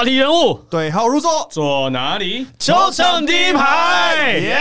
[0.00, 2.46] 话题人物，对号入座，坐哪里？
[2.58, 4.56] 球场第一排，耶！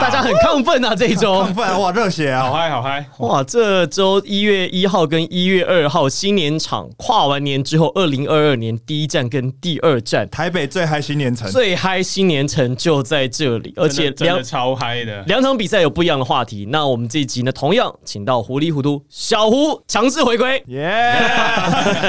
[0.00, 0.94] 大家很亢奋啊！
[0.94, 2.44] 这一周亢，奋哇，热血啊！
[2.44, 3.04] 好嗨，好嗨！
[3.18, 15.22] 哇，这周一月一号跟一月二号新年场跨完年之后，二零二二年第一站跟第二站台北最嗨新年城，最嗨新年城就在这里，而且两超嗨的。
[15.24, 16.66] 两场比赛有不一样的话题。
[16.70, 20.64] 那我们这一集呢，同样请到糊里糊涂小胡强势回归。
[20.68, 21.14] 耶！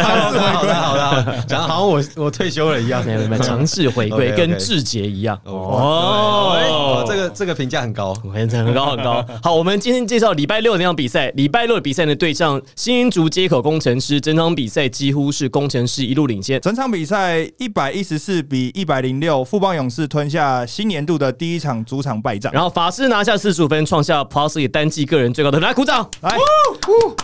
[0.02, 3.04] 好的，好的，好的，好的，讲好像我我退休了一样。
[3.04, 8.14] 没有没有，尝试回归跟志杰一样哦，这个这个评价很高。
[8.14, 9.26] 很很高很高。
[9.42, 11.32] 好，我们今天介绍礼拜六那场比赛。
[11.36, 16.62] 礼拜六的比赛呢，对象新竹接口工程师，整场比赛几乎是工程师一路领先。
[16.62, 22.54] 整场比赛一百一十四比一百零六，富邦勇士吞下新年度的第一场主场败仗。
[22.54, 25.60] 然后法师拿下四十五分，创下 Plus 单季个人最高的。
[25.60, 26.08] 来鼓掌！
[26.22, 26.38] 来，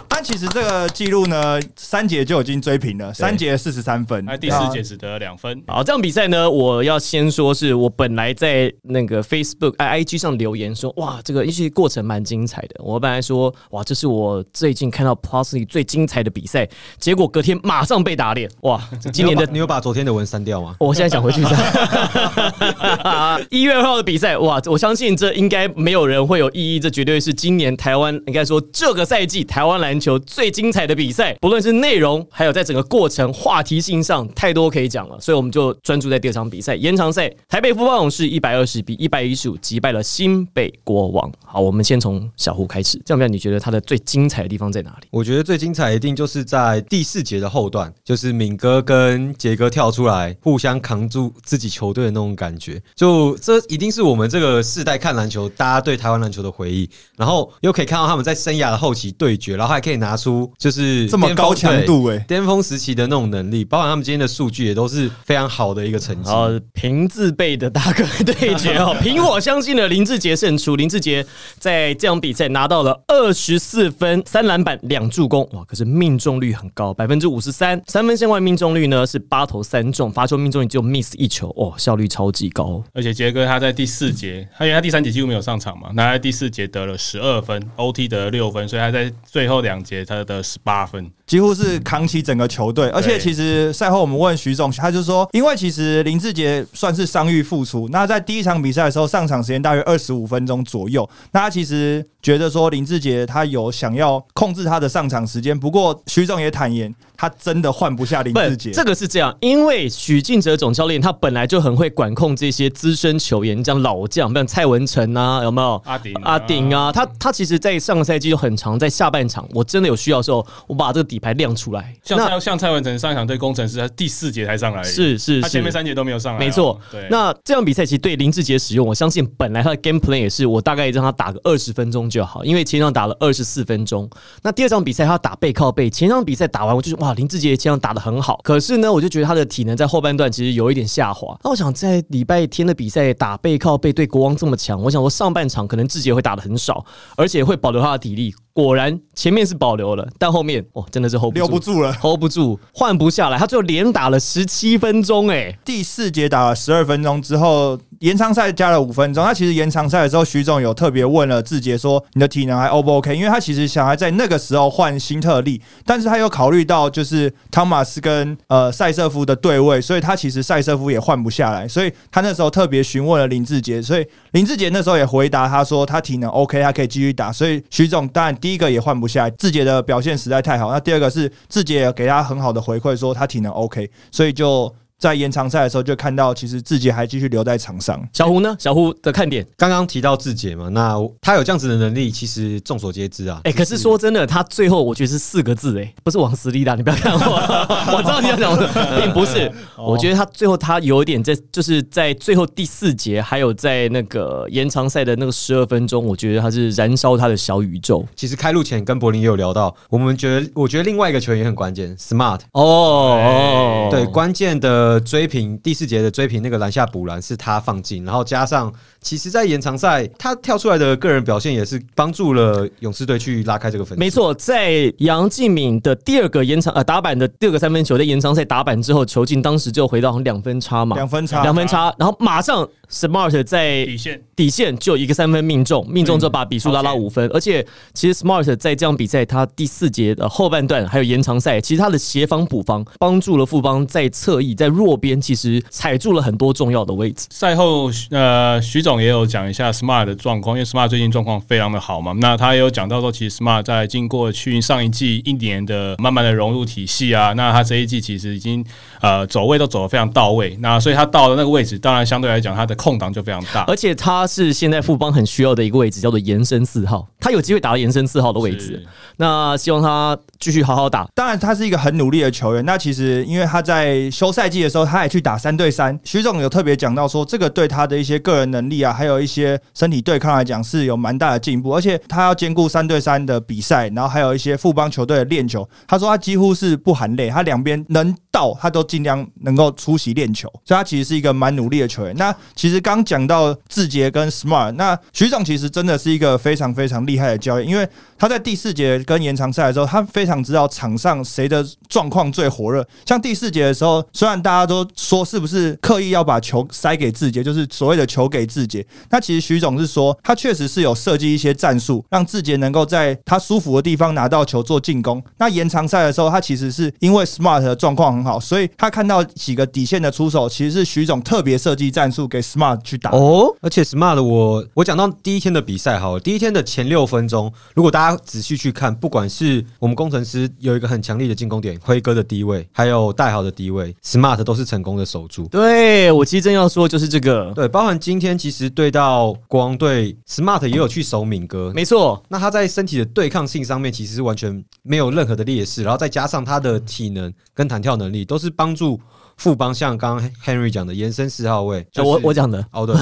[0.08, 5.62] 但其实这个记录呢，三节就已经追平了，三节四十三分，哎，第四节只得了两分。
[5.68, 12.76] 好，这场比赛呢，我要先说是我本来在那个 Facebook、i IG 上留言说，哇，这个一些过程蛮精彩的。
[12.84, 20.76] 我本来说，哇，这是我最近看到 Plus 里最精彩的比赛，结果隔天马上被打脸，哇，这 今年的你有把你有把昨天的文删掉吗？
[20.80, 21.52] 我现在想回去删
[23.50, 24.62] 一月二号的比赛，哇！
[24.66, 41.32] 我相信这应该没有人会有异议，这绝对是今年台湾应该说这个赛季台湾篮球最精彩的比赛，不论是内容还有在整个过程话题性上，太多可以讲了，所以我们就专注在第二场比赛延长赛，台北富邦勇士一百二十比一百一十五击败了新北国王。
[41.46, 43.32] 好，我们先从小胡开始，这样不样？
[43.32, 45.08] 你觉得他的最精彩的地方在哪里？
[45.12, 52.82] 我觉得最精彩一定就是在第四节的后段，就是敏哥跟杰哥跳出来，互相扛住自己球队的那种感觉。
[52.96, 56.90] 就这一定是我们这个世代看篮球，大家对台湾篮球的回忆。
[57.16, 66.30] 然后又可以看到他们在生涯的后期对决，然后还可以拿出就是这么高强度哎、对巅峰时期的那种能力，包含他们今天的数据也都是非常好的一个成绩。
[66.30, 70.76] 然后凭自备的大哥对决哦， 凭我相信的林志杰胜出。
[70.76, 71.26] 林志杰
[71.60, 75.64] 在这场比赛拿到了二十四分、三篮板、两助攻，哇！
[75.66, 82.84] 可是命中率很高，百分之五十三，三分线外命中率呢是八投三中，罚球命中率只有 miss 一球，哦，效率超级高。
[82.94, 91.10] 而且杰哥他在第四节，他因为他第三节几乎没有上场嘛，那他在第四节得了十二分，OT 得了六分，所以他在最后两节他得十八分。
[91.28, 92.90] 几乎是扛起整个球队。
[92.90, 108.72] 而且其实赛后我们问徐总，他就说，因为其实林志杰算是伤愈复出，那在第一场比赛的时候上场时间大约二十五分钟左右，那他其实觉得说林志杰他有想要控制他的上场时间，不过徐总也坦言，他真的换不下林志杰。
[108.72, 115.82] 这个是这样，因为许晋哲总教练他本来就很会管控这些资深球员，像老将，像蔡文成啊，有没有？
[115.84, 121.94] 阿顶阿顶啊，他他其实，在上个赛季就很长，在下半场，我真的有需要的时候，我把这个底牌亮出来。
[122.02, 126.40] 像像蔡文成上一场对工程师，他第四节才上来，是是是他前面三节都没有上来哦。
[126.40, 134.10] 没错对，，那这场比赛其实对林志杰使用，我相信本来他的 game plan 也是，我大概让他打个二十分钟就好，因为前场打了二十四分钟。
[134.42, 141.38] 那第二场比赛他打背靠背，前场比赛打完，我就是哇，林志杰这样打的很好，可是呢，我就觉得他的体能在后半段其实有一点下滑。
[141.44, 146.86] 那我想在礼拜天的比赛打背靠背对国王这么强，我想说上半场可能志杰会打的很少，
[147.16, 148.34] 而且会保留他的体力。
[148.64, 151.94] 果然前面是保留了，但后面哦真的是 hold 不住留不住了。
[151.94, 153.38] hold 不住，换不下来。
[153.38, 159.24] 他最后连打了十七分钟，哎，第四节打了十二分钟之后，延长赛加了五分钟。
[159.24, 177.32] 他其实延长赛的时候，徐总有特别问了志杰说：“你的体能还 O 不 OK？” 因为他其实想要在那个时候换新特利，但是他有考虑到就是汤马斯跟呃塞瑟夫的对位，所以他其实塞瑟夫也换不下来，所以他那时候特别询问了林志杰，所以林志杰那时候也回答他说他体能 OK，他可以继续打。
[177.32, 180.72] 所以徐总当然第第一个也换不下来，志杰的表现实在太好。
[180.72, 184.74] 那第二个是志杰也给他很好的回馈，说他体能 OK，所以就。
[185.00, 188.00] 在延长赛的时候，就看到其实志杰还继续留在场上。
[188.14, 188.56] 小胡呢？
[188.60, 193.40] 小胡的看点，刚刚提到志杰嘛，那他有这样子的能力，其实众所皆知啊。
[193.46, 197.20] 哎、可是说真的，他最后我觉得是四个字、哎，不是往死里打，你不要看我，
[197.98, 198.68] 我知道你要讲的，
[199.02, 199.50] 并不是。
[199.78, 208.06] 我觉得他最后他有一点在，就是在最后第四节，还有在那个延长赛的那个十二分钟，我觉得他是燃烧他的小宇宙。
[208.16, 212.42] 其实开路前跟柏林也有聊到，我们觉得，我觉得另外一个球员也很关键，Smart。
[212.52, 224.00] 哦哦，对，关键的追平第四节的追平那个篮下补篮是他放进，然后加上其实，在延长赛他跳出来的个人表现也是帮助了勇士队去拉开这个分。
[224.00, 247.28] 没，错，在杨敬敏的第二个延长呃打板的第二个三分球，在延长赛打板之后，球进当时就回到两分差嘛，两分差两分差，然后马上 Smart 在底线底线就一个三分命中，命中之后把比数拉到五分，而且其实 Smart 在这场比赛他第四节的后半段还有延长赛，其实他的协防补防帮助了富邦在侧翼在弱边其实踩住了很多重要的位置。
[247.30, 252.14] 赛后，呃，徐总也有讲一下 Smart 的状况，因为 Smart 最近状况非常的好嘛。
[252.20, 258.66] 那他也有讲到说，其实 Smart 在经过去上一季一年的慢慢的融入体系啊，那他这一季其实已经
[259.02, 260.58] 呃走位都走得非常到位。
[260.60, 263.64] 那所以他到了那个位置，当然相对来讲他的空档就非常大。
[263.66, 268.88] 而且他是现在富邦很需要的一个位置，叫做延伸四号，他有机会打到延伸四号的位置。
[269.18, 271.06] 那希望他继续好好打。
[271.14, 272.64] 当然，他是一个很努力的球员。
[272.66, 276.00] 那其实，因为他在休赛季的时候，他也去打三对三。
[276.06, 281.76] 徐总有特别讲到说，这个对他的一些个人能力啊，还有一些身体对抗来讲，是有蛮大的进步。
[281.76, 285.68] 而且他要兼顾三对三的比赛，然后还有一些富邦球队的练球。
[285.88, 290.48] 他说他几乎是不含累，他两边能到，他都尽量能够出席练球。
[290.64, 292.16] 所以他其实是一个蛮努力的球员。
[292.16, 302.88] 那其实其实刚讲到志杰跟 Smart，那徐总其实真的是一个非常非常厉害的教练，因为他在第四节跟延长赛的时候，他非常知道场上谁的状况最火热。
[303.08, 315.20] 像第四节的时候，虽然大家都说是不是刻意要把球塞给志杰，就是所谓的球给志杰，那其实徐总是说，他确实是有设计一些战术，让志杰能够在他舒服的地方拿到球做进攻。
[315.40, 322.40] 那延长赛的时候，他其实是因为 Smart 的状况很好，所以他看到几个底线的出手，其实是徐总特别设计战术给
[322.84, 323.12] 去打。
[323.12, 335.48] 哦，而且 Smart 我我讲到第一天的比赛好了，第一天的前六分钟，如果大家仔细去看，不管是我们工程师有一个很强力的进攻点，辉哥的低位，还有戴豪的低位，Smart 都是成功的守住。
[335.48, 342.22] 对我其实正要说就是这个，对，包含今天其实对到国王队，Smart 也有去守敏哥，没错。
[342.30, 349.00] 那他在身体的对抗性上面其实是完全没有任何的劣势，然后再加上他的体能跟弹跳能力，都是帮助
[349.40, 352.64] 富邦像刚刚 Henry 讲的延伸四号位，就是我我讲的。
[352.72, 352.96] 哦对，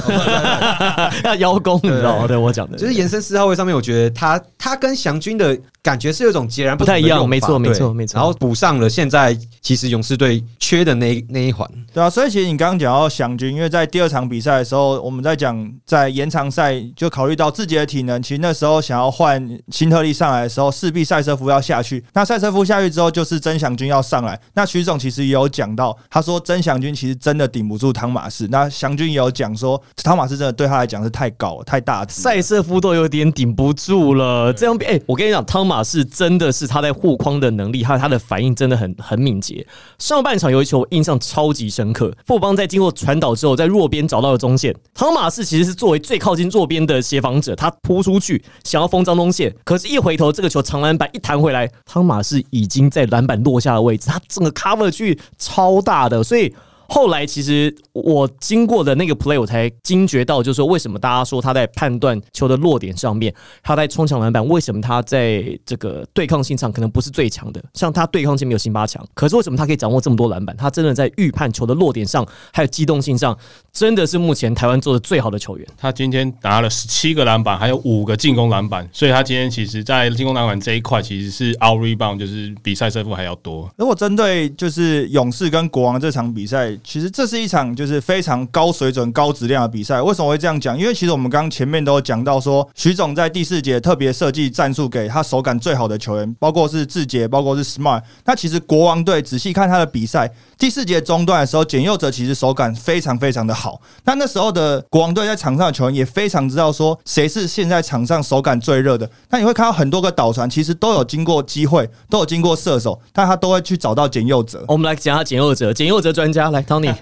[1.26, 2.26] 要邀功，你知道吗？
[2.26, 2.38] 对。
[2.38, 8.16] 我讲的，就是延伸四号位上面，我觉得他他跟祥军的感觉是有一种截然不太一样没错没错没错。
[8.16, 22.06] 然后补上了现在其实勇士队缺的那那一环，对啊，所以其实你刚刚讲到祥军，因为在第二场比赛的时候，我们在讲在延长赛就考虑到自己的体能，其实那时候想要换新特利上来的时候，势必赛车夫要下去。
[22.14, 24.40] 那赛车夫下去之后，就是曾祥军要上来。
[24.54, 28.46] 那徐总其实也有讲到，他说曾祥军其实真的顶不住汤马士。
[28.50, 32.24] 那祥军也有讲说，汤马士真的对他来讲是太高了，太大只了。
[32.24, 34.52] 塞瑟夫都有点顶不住了。
[34.52, 39.66] 这样，哎、我跟你讲，汤马士真的是他在护框的能力，还有他的反应真的很很敏捷。
[39.98, 56.54] 上半场有一球我印象超级深刻，富邦在经过传导之后，在弱边找到了中线，汤马士其实是作为最靠近弱边的协防者，他扑出去想要封张东宪，可是一回头，这个球长篮板一弹回来，汤马士已经在篮板落下的位置，他整个 cover 去超大的，所以。
[56.90, 67.64] 后来其实我经过的那个 play，我才惊觉到，就是说为什么大家说他在判断球的落点上面，他在冲抢篮板，为什么他在这个对抗性上可能不是最强的？
[67.74, 70.56] 像他对抗性没有辛巴强，可是为什么他可以掌握这么多篮板？
[70.56, 73.38] 他真的在预判球的落点上，还有机动性上，
[73.72, 75.68] 真的是目前台湾做的最好的球员。
[75.78, 83.70] 他今天拿了十七个篮板，还有五个进攻篮板，所以他今天其实在进攻篮板这一块其实是 out rebound，就是比赛胜负还要多。
[83.78, 90.02] 如果针对就是勇士跟国王这场比赛，其实这是一场就是非常高水准、高质量的比赛。
[90.02, 90.78] 为什么会这样讲？
[90.78, 98.02] 因为其实我们刚刚前面都有讲到说，徐总在第四节特别设计战术给他手感最好的球员，包括是志杰，包括是 Smart。
[98.26, 103.82] 那其实国王队仔细看他的比赛，第四节中段的时候，简佑哲其实手感非常非常的好。
[104.06, 109.10] 那那时候的国王队在场上的球员也非常知道说谁是现在场上手感最热的。
[109.30, 114.64] 那你会看到很多个导传，其实都有经过机会，都有经过射手，但他都会去找到简佑哲。
[114.68, 116.94] 我们来讲下简佑哲，简佑哲专家来，Tony。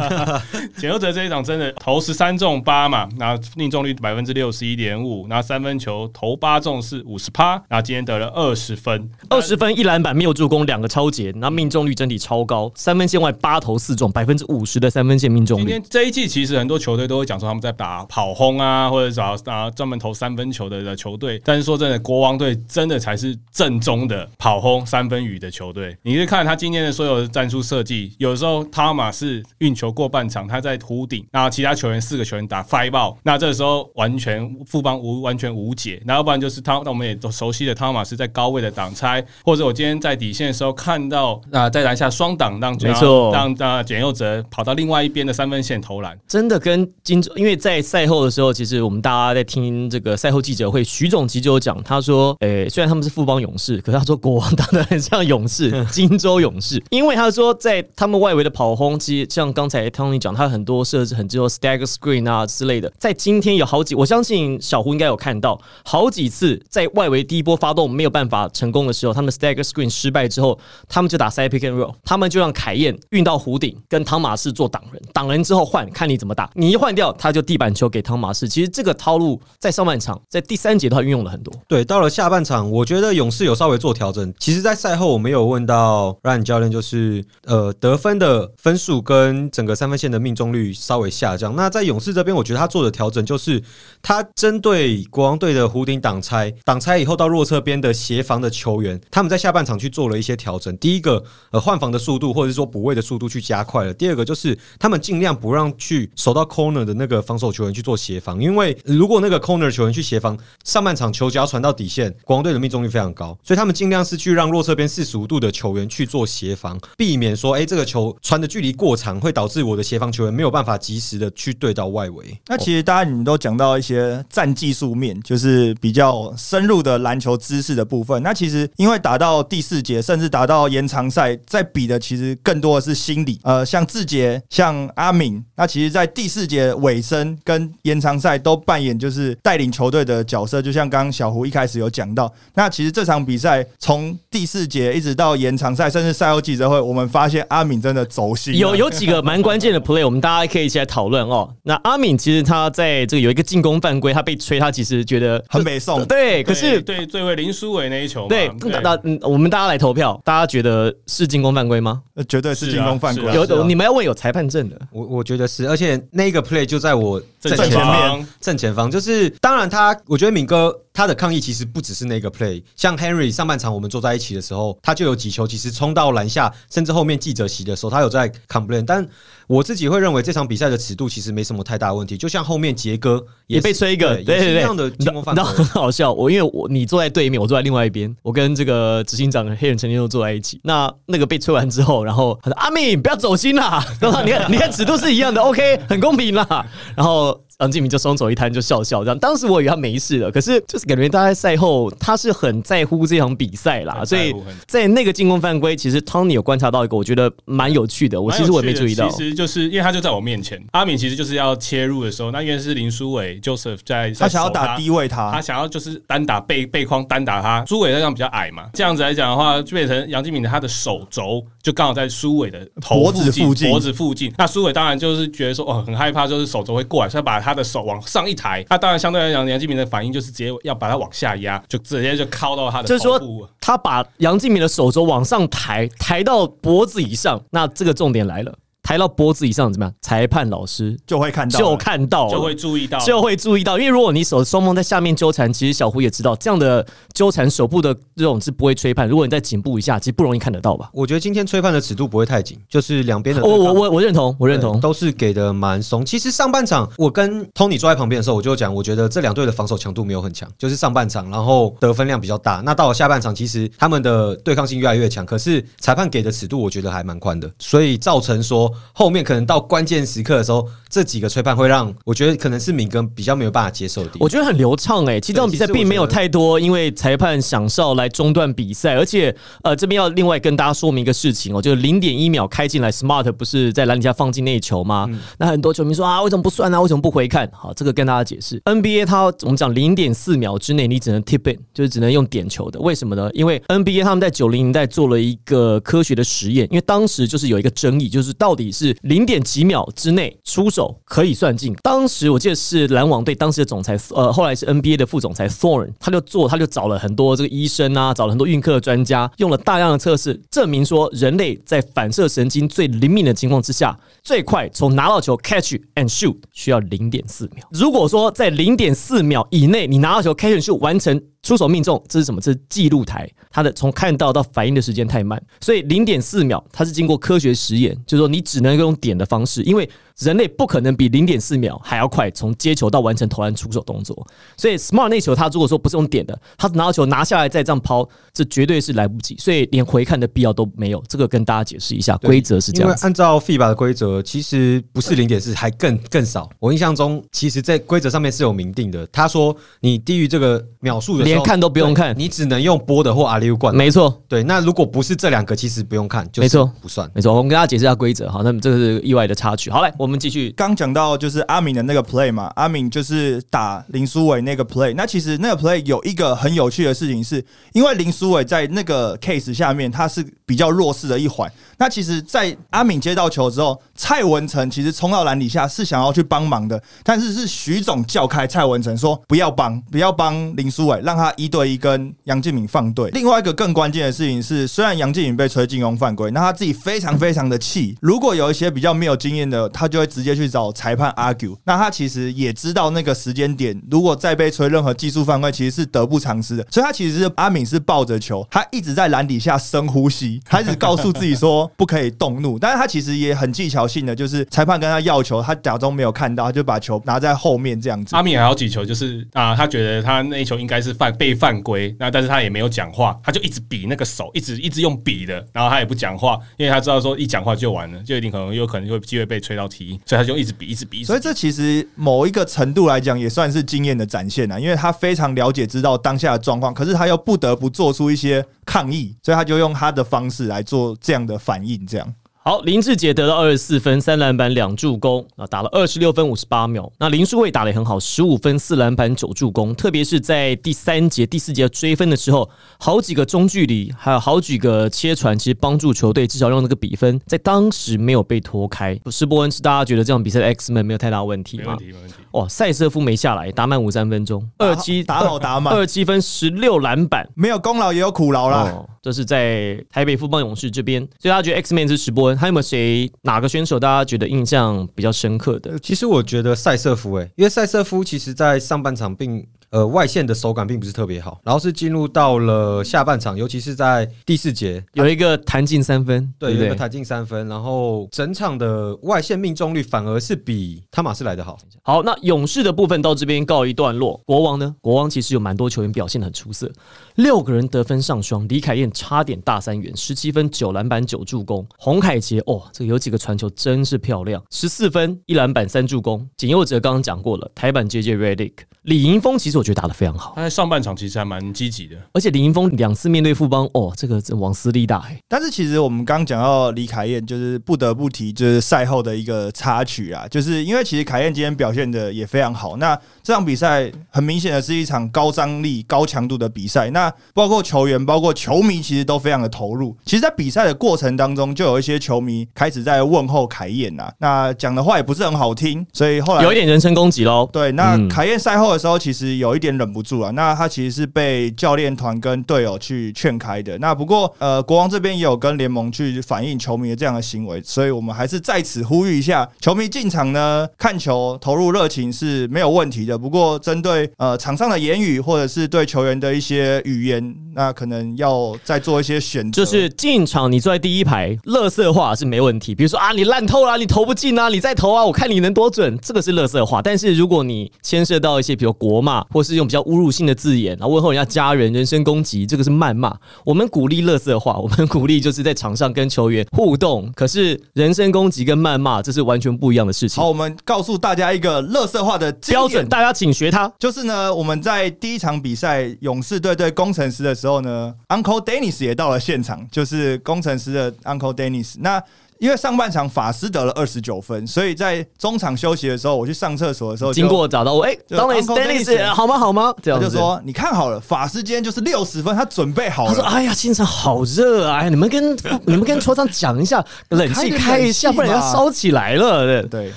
[0.78, 15.82] 简佑哲这一场真的投十三中八嘛，然后命中率百分之六十一点五，然后三分球投八中是五十趴，然后今天得了二十分，二十分一篮板没有助攻，两个超节，那命中率整体超高，三分线外八投四中，百分之五十的三分线命中率今天。
[15.90, 21.40] 这一季其实很多球队都会讲说他们在打跑轰啊，或者找啊专门投三分球的的球队。
[21.44, 25.96] 但是说真的，国王队真的才是正宗的跑轰三分雨的球队。
[26.02, 36.00] 你去看他今天的所有的战术设计，有时候汤马是运球过半场，他在弧顶，然后其他球员四个球员打 five ball，那这个时候完全富邦无完全无解。
[36.04, 46.18] 那要不然就是汤，那我们也都熟悉的汤马是在高位的挡拆，或者我今天在底线的时候看到啊、在篮下双挡让没错让让简佑哲跑到另外一边的三分线投篮。
[46.28, 78.48] 真的跟金州，因为在赛后的时候，其实我们大家在听这个赛后记者会，徐总其实就有讲，他说，诶、虽然他们是富邦勇士，可是他说国王打得很像勇士， 金州勇士，因为他说在他们外围的跑轰攻击像刚才 Tony 讲，它很多设置很多 stagger screen 啊之类的，在今天有好几，我相信小胡应该有看到好几次在外围第一波发动没有办法成功的时候，他们 stagger screen 失败之后，他们就打 side pick and roll，他们就让凯燕运到弧顶跟汤马士做挡人，挡人之后换，看你怎么打，你一换掉，他就地板球给汤马士。
[78.48, 81.54] 其实这个套路在上半场，在第三节的话运用了很多。
[81.68, 84.34] 对，到了下半场，我觉得勇士有稍微做调整。
[84.40, 91.54] 其实，在赛后我们有问到 Ryan 教练，就是呃得分的分数跟整个三分线的命中率稍微下降。
[91.54, 93.62] 那在勇士这边，我觉得他做的调整就是
[94.00, 100.74] 他针对国王队的弧顶挡拆，挡拆以后到弱侧边的协防的球员，他们在下半场去做了一些调整。
[100.78, 103.92] 第一个，呃换防的速度或者是说补位的速度去加快了。
[103.92, 122.38] 第二个就是他们尽量不让去守到 corner 的那个防守球员去做协防，因为如果那个 corner 球员去协防，上半场球只要传到底线，国王队的命中率非常高，所以他们尽量是去让弱侧边四十五度的球员去做协防，避免说，哎、这个球传的距离过长，会导致我的协防球员没有办法及时的去对到外围。
[122.46, 128.22] 那其实大家你们都讲到一些战技术面，就是比较深入的篮球知识的部分。
[128.22, 133.38] 那其实因为打到第四节，甚至打到延长赛，在比的其实更多的是心理。
[133.42, 140.60] 呃，像志杰、像阿敏，那其实，在第四节尾声跟延长赛都扮演就是带领球队的角色。
[140.60, 151.48] 就像刚刚小胡一开始有讲到，那其实这场比赛从第四节一直到延长赛，甚至赛后记者会，我们发现阿敏真的走心，有有几个蛮关键的 play，我们大家可以一起来讨论哦。
[151.62, 156.04] 那阿敏其实他在这个有一个进攻犯规，他被吹，他其实觉得很北宋。
[156.04, 158.50] 对，可是对对位林书伟那一球，对，
[158.82, 158.98] 那
[159.28, 162.02] 我们大家来投票，大家觉得是进攻犯规吗？
[162.14, 163.46] 呃绝对是进攻犯规是啊啊。
[163.48, 179.06] 有你们要问有裁判证的，我我觉得是，而且那个 play 就在我正前前方，正前方，就是当然他，我觉得敏哥他的抗议其实不只是那个 play，像 Henry 上半场我们坐在一起的时候，他就有几球其实冲到篮下，甚至后面记者席的时候，他有在 complain，但
[179.46, 185.64] 我自己会认为这场比赛的尺度其实没什么太大问题，就像后面杰哥也被吹一个，对对对对，也是一样的进攻犯规你知道。
[185.64, 190.60] 很好笑，我因为我你坐在对面，我坐在另外一边，我跟这个执行长黑人陈天佑坐在一起。
[190.62, 196.46] 那那个被吹完之后，然后他说：“阿敏，不要走心啦， 然后你看，你看尺度是一样的，OK，很公平啦。”
[196.94, 197.29] 然后
[197.60, 199.18] 杨敬明就双手一摊，就笑笑这样。
[199.18, 204.34] 当时我以为他没事了，可是就是感觉大家赛后他是很在乎这场比赛啦，所以
[204.66, 209.08] 在那个进攻犯规，其实 Tony 有观察到一个，我觉得蛮有趣的，我其实我也没注意到。
[209.10, 224.32] 其实就是因为他就在我面前，阿敏其实就是要切入的时候，那因为是林书伟 Joseph 在，他想要打低位他，他他，想要就是单打背背框单打他，苏伟那样比较矮嘛，这样子来讲的话，就变成杨敬敏的他的手肘就刚好在苏伟的头脖子附近脖子附近。
[224.38, 228.64] 那苏伟当然就是觉得说哦很害怕，就是手肘会过来，所以把他的手往上一抬。
[228.68, 233.20] 那当然相对来讲，杨敬明的反应就是直接要把他往下压，就直接就靠到他的就是说。
[233.60, 237.40] 他把杨敬明的手肘往上抬，抬到脖子以上。
[237.50, 239.94] 那这个重点来了，抬到脖子以上怎么样？
[240.00, 246.84] 裁判老师就会看到，就看到就会注意到，就会注意到，因为如果你手双方在下面纠缠，其实小胡也知道这样的
[247.14, 249.08] 纠缠手部的这种是不会吹判。
[249.08, 250.90] 如果你在颈部以下，其实不容易看得到吧？
[250.92, 254.80] 我觉得今天吹判的尺度不会太紧，就是两边的我我我我认同，我认同。
[254.80, 256.04] 都是给的蛮松。
[256.04, 262.62] 其实上半场我跟 Tony 坐在旁边的时候，我就讲，我觉得这两队的防守强度没有很强，就是上半场，然后得分量比较大。
[262.64, 274.10] 那到了下半场，其实他们的对抗性越来越强，可是裁判给的尺度我觉得还蛮宽的，所以造成说后面可能到关键时刻的时候，这几个吹判会让我觉得可能是敏哥比较没有办法接受的。
[274.18, 285.08] 我觉得很流畅诶、其实这场比赛并没有太多因为裁判想哨来中断比赛，而且呃这边要另外跟大家说明一个事情哦，就是零点一秒开进来，Smart 不是在篮底下放进那一球吗？
[285.38, 286.80] 那很多球迷说啊，为什么不算啊？
[286.80, 287.48] 为什么不回看？
[287.52, 293.30] 好，这个跟大家解释，NBA 它我们讲零点四秒之内你只能 tip in，就是只能用点球的，为什么呢？
[293.32, 301.74] 因为 NBA 他们在九零年代做了一个科学的实验，因为当时就是有一个争议，就是到底是零点几秒之内出手可以算进。
[301.82, 317.66] 当时我记得是篮网队当时的总裁，呃，后来是 NBA 的副总裁 Thorn，他就做，他就找了很多这个医生啊，找了很多运科的专家，用了大量的测试，证明说人类在反射神经最灵敏的情况之下，最快从拿到球 catch and shoot 需要零点四秒。
[317.72, 322.40] 如果说在零点四秒以内，你拿到球 catch and shoot 完成出手命中，这是什么？
[322.40, 334.26] 这是记录台，它的从看到到反应的时间太慢，所以零点四秒它是经过科学实验，就是说你只能用点的方式，因为人类不可能比零点四秒还要快从接球到完成投篮出手动作。
[334.56, 341.02] 所以 Smart 那球他如果说不是用点的，他拿到球拿下来再这样抛，这绝对是来不及，所以连回看的必要都没有。
[341.08, 342.98] 这个跟大家解释一下，规则是这因为样。
[343.02, 346.50] 按照 FIBA 的规则，其实不是零点四，还更更少。
[346.58, 349.06] 我印象中，其实在规则上面是有明定的。
[349.06, 353.74] 他说，你低于这个秒数的连看都不用看你只能用波的或阿里乌罐。
[353.74, 357.10] 没错，对，那如果不是这两个，其实不用看，就没错不算。
[357.14, 358.30] 没错，我们跟大家解释一下规则。
[358.30, 359.70] 好，那么这个是意外的插曲。
[359.70, 360.50] 好，嘞，我们继续。
[360.56, 364.94] 刚讲到就是阿敏的那个 play 嘛，阿敏就是打林书伟那个 play。
[364.96, 371.50] 那其实那个 play 有一个很有趣的事情是，因为林书伟在那个 case 下面他是比较弱势的一环。
[371.80, 383.10] 那其实，在阿敏接到球之后，蔡文成其实冲到篮底下是想要去帮忙的，但是是徐总叫开蔡文成说不要帮，不要帮林书伟，让他一对一跟杨敬敏放队。
[383.12, 387.96] 另外一个更关键的事情是，虽然杨敬敏被吹进攻犯规，那他自己非常非常的气。
[388.02, 391.56] 如果有一些比较没有经验的，他就会直接去找裁判 argue。
[391.64, 396.66] 那他其实也知道那个时间点，如果再被吹任何技术犯规，其实是得不偿失的。
[396.70, 402.58] 所以他其实是阿敏是抱着球，他一直在篮底下深呼吸，他一直告诉自己说不可以动怒。
[402.58, 408.16] 但是他其实也很技巧性的，就是裁判跟他要球，他假装没有看到，他就把球拿在后面这样子。
[408.16, 421.00] 阿米还有几球，就是啊，他觉得他那一球应该是犯被犯规，那但是他也没有讲话，他就一直比那个手，一直一直用比的，然后他也不讲话，因为他知道说一讲话就完了，就一定可能有可能就会机会被吹到踢，所以他就一直比，一直比。
[421.00, 432.14] 一直比所以这其实某一个程度来讲，也算是经验的展现啊，因为他非常了解知道当下的状况，可是他又不得不做出一些抗议，所以他就用他的方式来做这样的反应，这样。
[432.42, 436.90] 好，林志杰得到二十四分、三篮板、两助攻，啊，打了二十六分五十八秒。
[436.98, 439.74] 那林书伟打得也很好，十五分、四篮板、九助攻。
[439.74, 442.48] 特别是在第三节、第四节追分的时候，
[442.78, 448.98] 好几个中距离，还有好几个切传，其实帮助球队至少让那个比分在当时没有被拖开。
[449.10, 451.78] 施伯恩是大家觉得这场比赛的 X 们没有太大问题吗没问？
[451.78, 452.14] 题，没问题。
[452.32, 457.28] 哇，塞瑟夫没下来，打满五三分钟，二七打好打满二七分十六篮板。
[457.34, 458.62] 没有功劳也有苦劳啦。
[458.70, 465.78] 哦，这是在台北富邦勇士这边，所以大家觉得 X Man 是史伯恩，还有没有谁哪个选手大家觉得印象比较深刻的？
[465.80, 476.54] 其实我觉得塞瑟夫，诶，因为塞瑟夫其实在上半场并呃外线的手感并不是特别好，然后是进入到了下半场，尤其是在第四节，有一个弹进三分，对？
[476.54, 481.58] 有一个弹进三分，然后整场的外线命中率反而是比汤马斯来的好。
[481.82, 484.20] 好，那勇士的部分到这边告一段落。
[484.24, 484.74] 国王呢？
[484.80, 486.70] 国王其实有蛮多球员表现的很出色，
[487.16, 491.66] 六个人得分上双，李凯燕差点大三元，十七分、九篮板、九助攻。
[491.78, 496.28] 洪凯杰哦，这个有几个传球真是漂亮，十四分、一篮板、三助攻。
[496.36, 512.76] 简佑哲刚刚讲过了，台版 JJ Redick，李盈峰其实我觉得打得非常好，他在上半场其实还蛮积极的，而且李盈峰两次面对富邦，哦，这个这往死力打哎、但是其实我们刚讲到李凯燕，就是不得不提，就是赛后的一个插曲啊，就是因为其实凯燕今天表现的也非常好。
[512.78, 519.96] 那这场比赛很明显的是一场高张力、高强度的比赛，那包括球员、包括球迷，其实都非常的投入。
[520.04, 527.48] 其实，在比赛的过程当中，就有一些球迷开始在问候凯燕呐，那讲的话也不是很好听，所以后来有一点人身攻击喽。
[527.52, 530.30] 对，那嗯凯燕赛后的时候，其实有有一点忍不住啊。
[530.30, 533.76] 那他其实是被教练团跟队友去劝开的。
[533.78, 543.18] 那不过，呃，国王这边也有跟联盟去反映球迷的这样的行为，所以我们还是在此呼吁一下，球迷进场呢看球投入热情是没有问题的。
[543.18, 549.64] 不过，针对呃场上的言语或者是对球员的一些语言，那可能要再做一些选择。
[549.64, 552.74] 就是进场，你坐在第一排，乐色话是没问题。
[552.74, 556.80] 比如说啊，你烂透了，你投不进啊，你再投啊，我看你能多准，这个是乐色话。
[556.80, 563.16] 但是如果你牵涉到一些比如国骂，或是用比较侮辱性的字眼，然后问候人家家人、人身攻击，这个是谩骂。
[563.44, 567.10] 我们鼓励乐色化，我们鼓励就是在场上跟球员互动。
[567.14, 570.28] 可是人身攻击跟谩骂，这是完全不一样的事情好，。
[570.28, 573.70] 我们告诉大家一个乐色化的标准，大家请学他。
[573.78, 581.74] 就是呢，我们在第一场比赛勇士队对工程师的时候呢，Uncle Dennis 也到了现场，就是工程师的 Uncle Dennis。
[581.80, 582.02] 那
[582.40, 589.38] 因为上半场法师得了二十九分，所以在中场休息的时候，我去上厕所的时候就，经过找到我，哎、就当然 Dennis 好吗？
[589.38, 589.74] 好吗？
[589.82, 593.22] 这样子他就说：“你看好了，法师今天就是六十分，他准备好了他说：“。
[593.28, 594.78] 哎呀，现场好热啊！
[594.78, 599.92] 哎你们跟 你们跟球场讲一下，冷气开一下，不然要烧起来了。”对”对，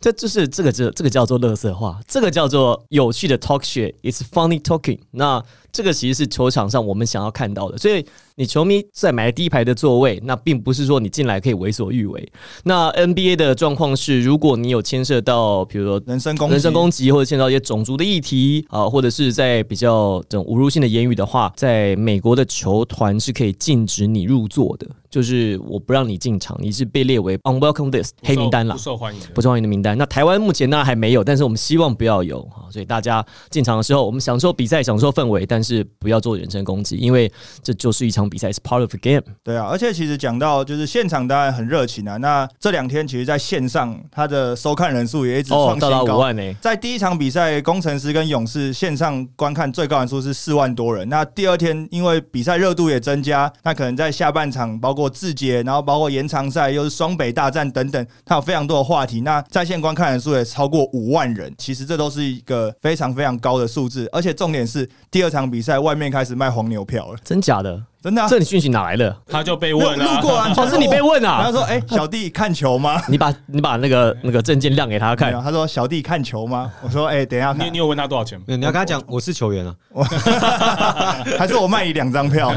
[0.00, 5.00] 这就是这个这这个叫做乐色话，这个叫做有趣的 talk shit，it's funny talking。
[5.10, 8.04] 那这个其实是球场上我们想要看到的，所以
[8.36, 12.32] 你球迷在买第一排的座位，那并不是说你进来可以为所欲为。
[12.64, 24.86] 那 NBA 的状况是，如果你有牵涉到，比如说人身攻击，人身攻击或者牵涉到一些种族的议题啊、或者是在比较这种侮辱性的言语的话，在美国的球团是可以禁止你入座的。
[25.10, 28.80] 就是我不让你进场，你是被列为 unwelcome list 黑名单啦不。
[28.80, 29.20] 受欢迎。
[29.34, 29.98] 不受欢迎的名单。
[29.98, 32.70] 那台湾目前当然还没有，但是我们希望不要有啊。
[32.70, 37.30] 所以大家进场的时候，我们享受比赛、享受氛围，但是不要做人身攻击，因为
[37.62, 39.22] 这就是一场比赛，是 part of the game。
[39.42, 42.16] 对啊，而且其实讲到就是现场当然很热情啊。
[42.18, 45.90] 那这两天其实在线上，它的收看人数也一直哦创，新高。
[45.90, 51.08] 到达五万呢、在第一场比赛，工程师跟勇士线上观看最高人数是四万多人。
[51.08, 59.20] 那第二天因为比赛热度也增加，那可能在下半场包括字节，然后包括延长赛，又是双北大战等等，它有非常多的话题。
[59.20, 64.08] 那在线观看人数也超过五万人，其实这都是一个非常非常高的数字。
[64.12, 67.82] 而且重点是第二场比赛外面开始卖黄牛票了，真假的？
[68.02, 68.28] 真的、啊。
[68.28, 69.16] 这你讯息哪来的？
[69.28, 71.52] 他就被路问啊，路过啊，哦，是你被问啊然后？
[71.52, 78.44] 说：“哎、小弟看球吗 你把你把那个那个证件亮给他？”没看有，，他说：“小弟看球吗？”我说：“哎、等一下看你你，有问他多少钱吗？
[78.48, 79.74] 你要跟他讲我是球员啊，
[81.38, 82.52] 还是我卖你两张票？”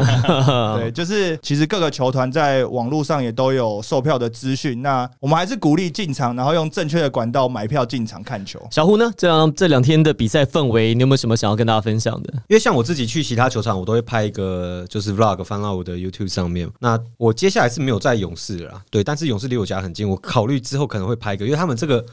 [0.77, 4.82] 对，就是其实各个球团在网络上也都有售票的资讯。
[4.82, 8.60] 那我们还是鼓励进场，然后用正确的管道买票进场看球。
[8.71, 9.12] 小胡呢？
[9.17, 12.34] 这样这两天的比赛氛围，你有没有什么想要跟大家分享的？
[12.47, 16.69] 因为像我自己去其他球场，我都会拍一个就是 vlog 放到我的 YouTube 上面。
[16.80, 22.06] 那我接下来是没有在勇士了啦，对，但是勇士离我家很近，我考虑之后可能会拍一个，因为他们这个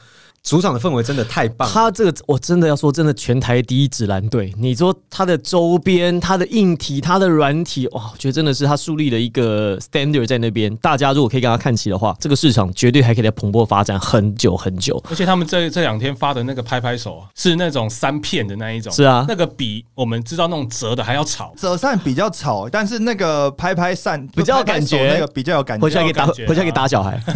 [0.42, 1.72] 主场的氛围真的太棒了。
[1.72, 4.53] 他这个我真的要说，真的全台第一直男队。
[4.57, 10.74] 你说他的周边、他的硬体、他的软体，哇，我觉得真的是他树立了一个 standard 在那边。
[10.76, 15.03] 大家如果可以跟他看齐的话，这个市场绝对还可以再蓬勃发展很久很久。
[15.11, 21.53] 而且他们这这两天发的那个拍拍手啊，是那种三片的那一种，是啊那个比我们知道那种折的还要吵。
[21.57, 25.83] 折扇比较吵，但是那个拍拍扇比较感觉那个比较有感觉。
[25.83, 27.20] 回去还可以打，回去还可以打小孩。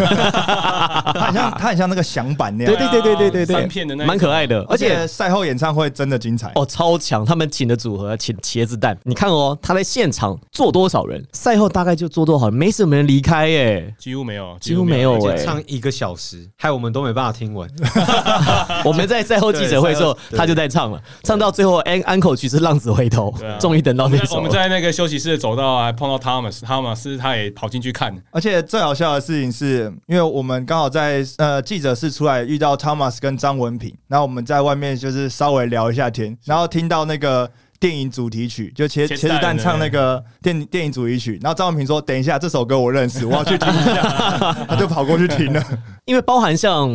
[1.14, 2.72] 他很像，他很像那个响板那样。
[2.72, 6.52] 对对对对对对对，三片的那蛮可爱的，而而且且赛后演唱会真的精彩。
[6.54, 7.24] 哦，超强！
[7.24, 13.94] 他们请的组合，请茄子蛋，你看哦，他在现场坐多少人，赛后大概就坐多少人，没什么人离开耶。
[13.98, 17.68] 几乎没有，几乎没有几乎欸而且唱一个小时，害我们都没办法听完。
[18.84, 24.36] 我们在赛后记者会的时候，他就在唱了，唱到最后安安口曲是浪子回头终于等到那首。
[24.36, 37.50] 我们在那个休息室的走到啊，碰到 Thomas，Thomas 他也跑进去看，而且最好笑的事情是，因为我们刚好在呃记者室出来遇到 Thomas 跟张文平，然后我们在外面就是稍微聊一下天，然后听到那个。
[37.80, 44.00] 电影主题曲就茄茄子茄子蛋蛋唱那个电电影主题曲，然后张文平说：“等一下，这首歌我认识，我要去听一下。
[44.66, 45.62] ”他就跑过去听了。
[46.06, 46.88] 因为包含像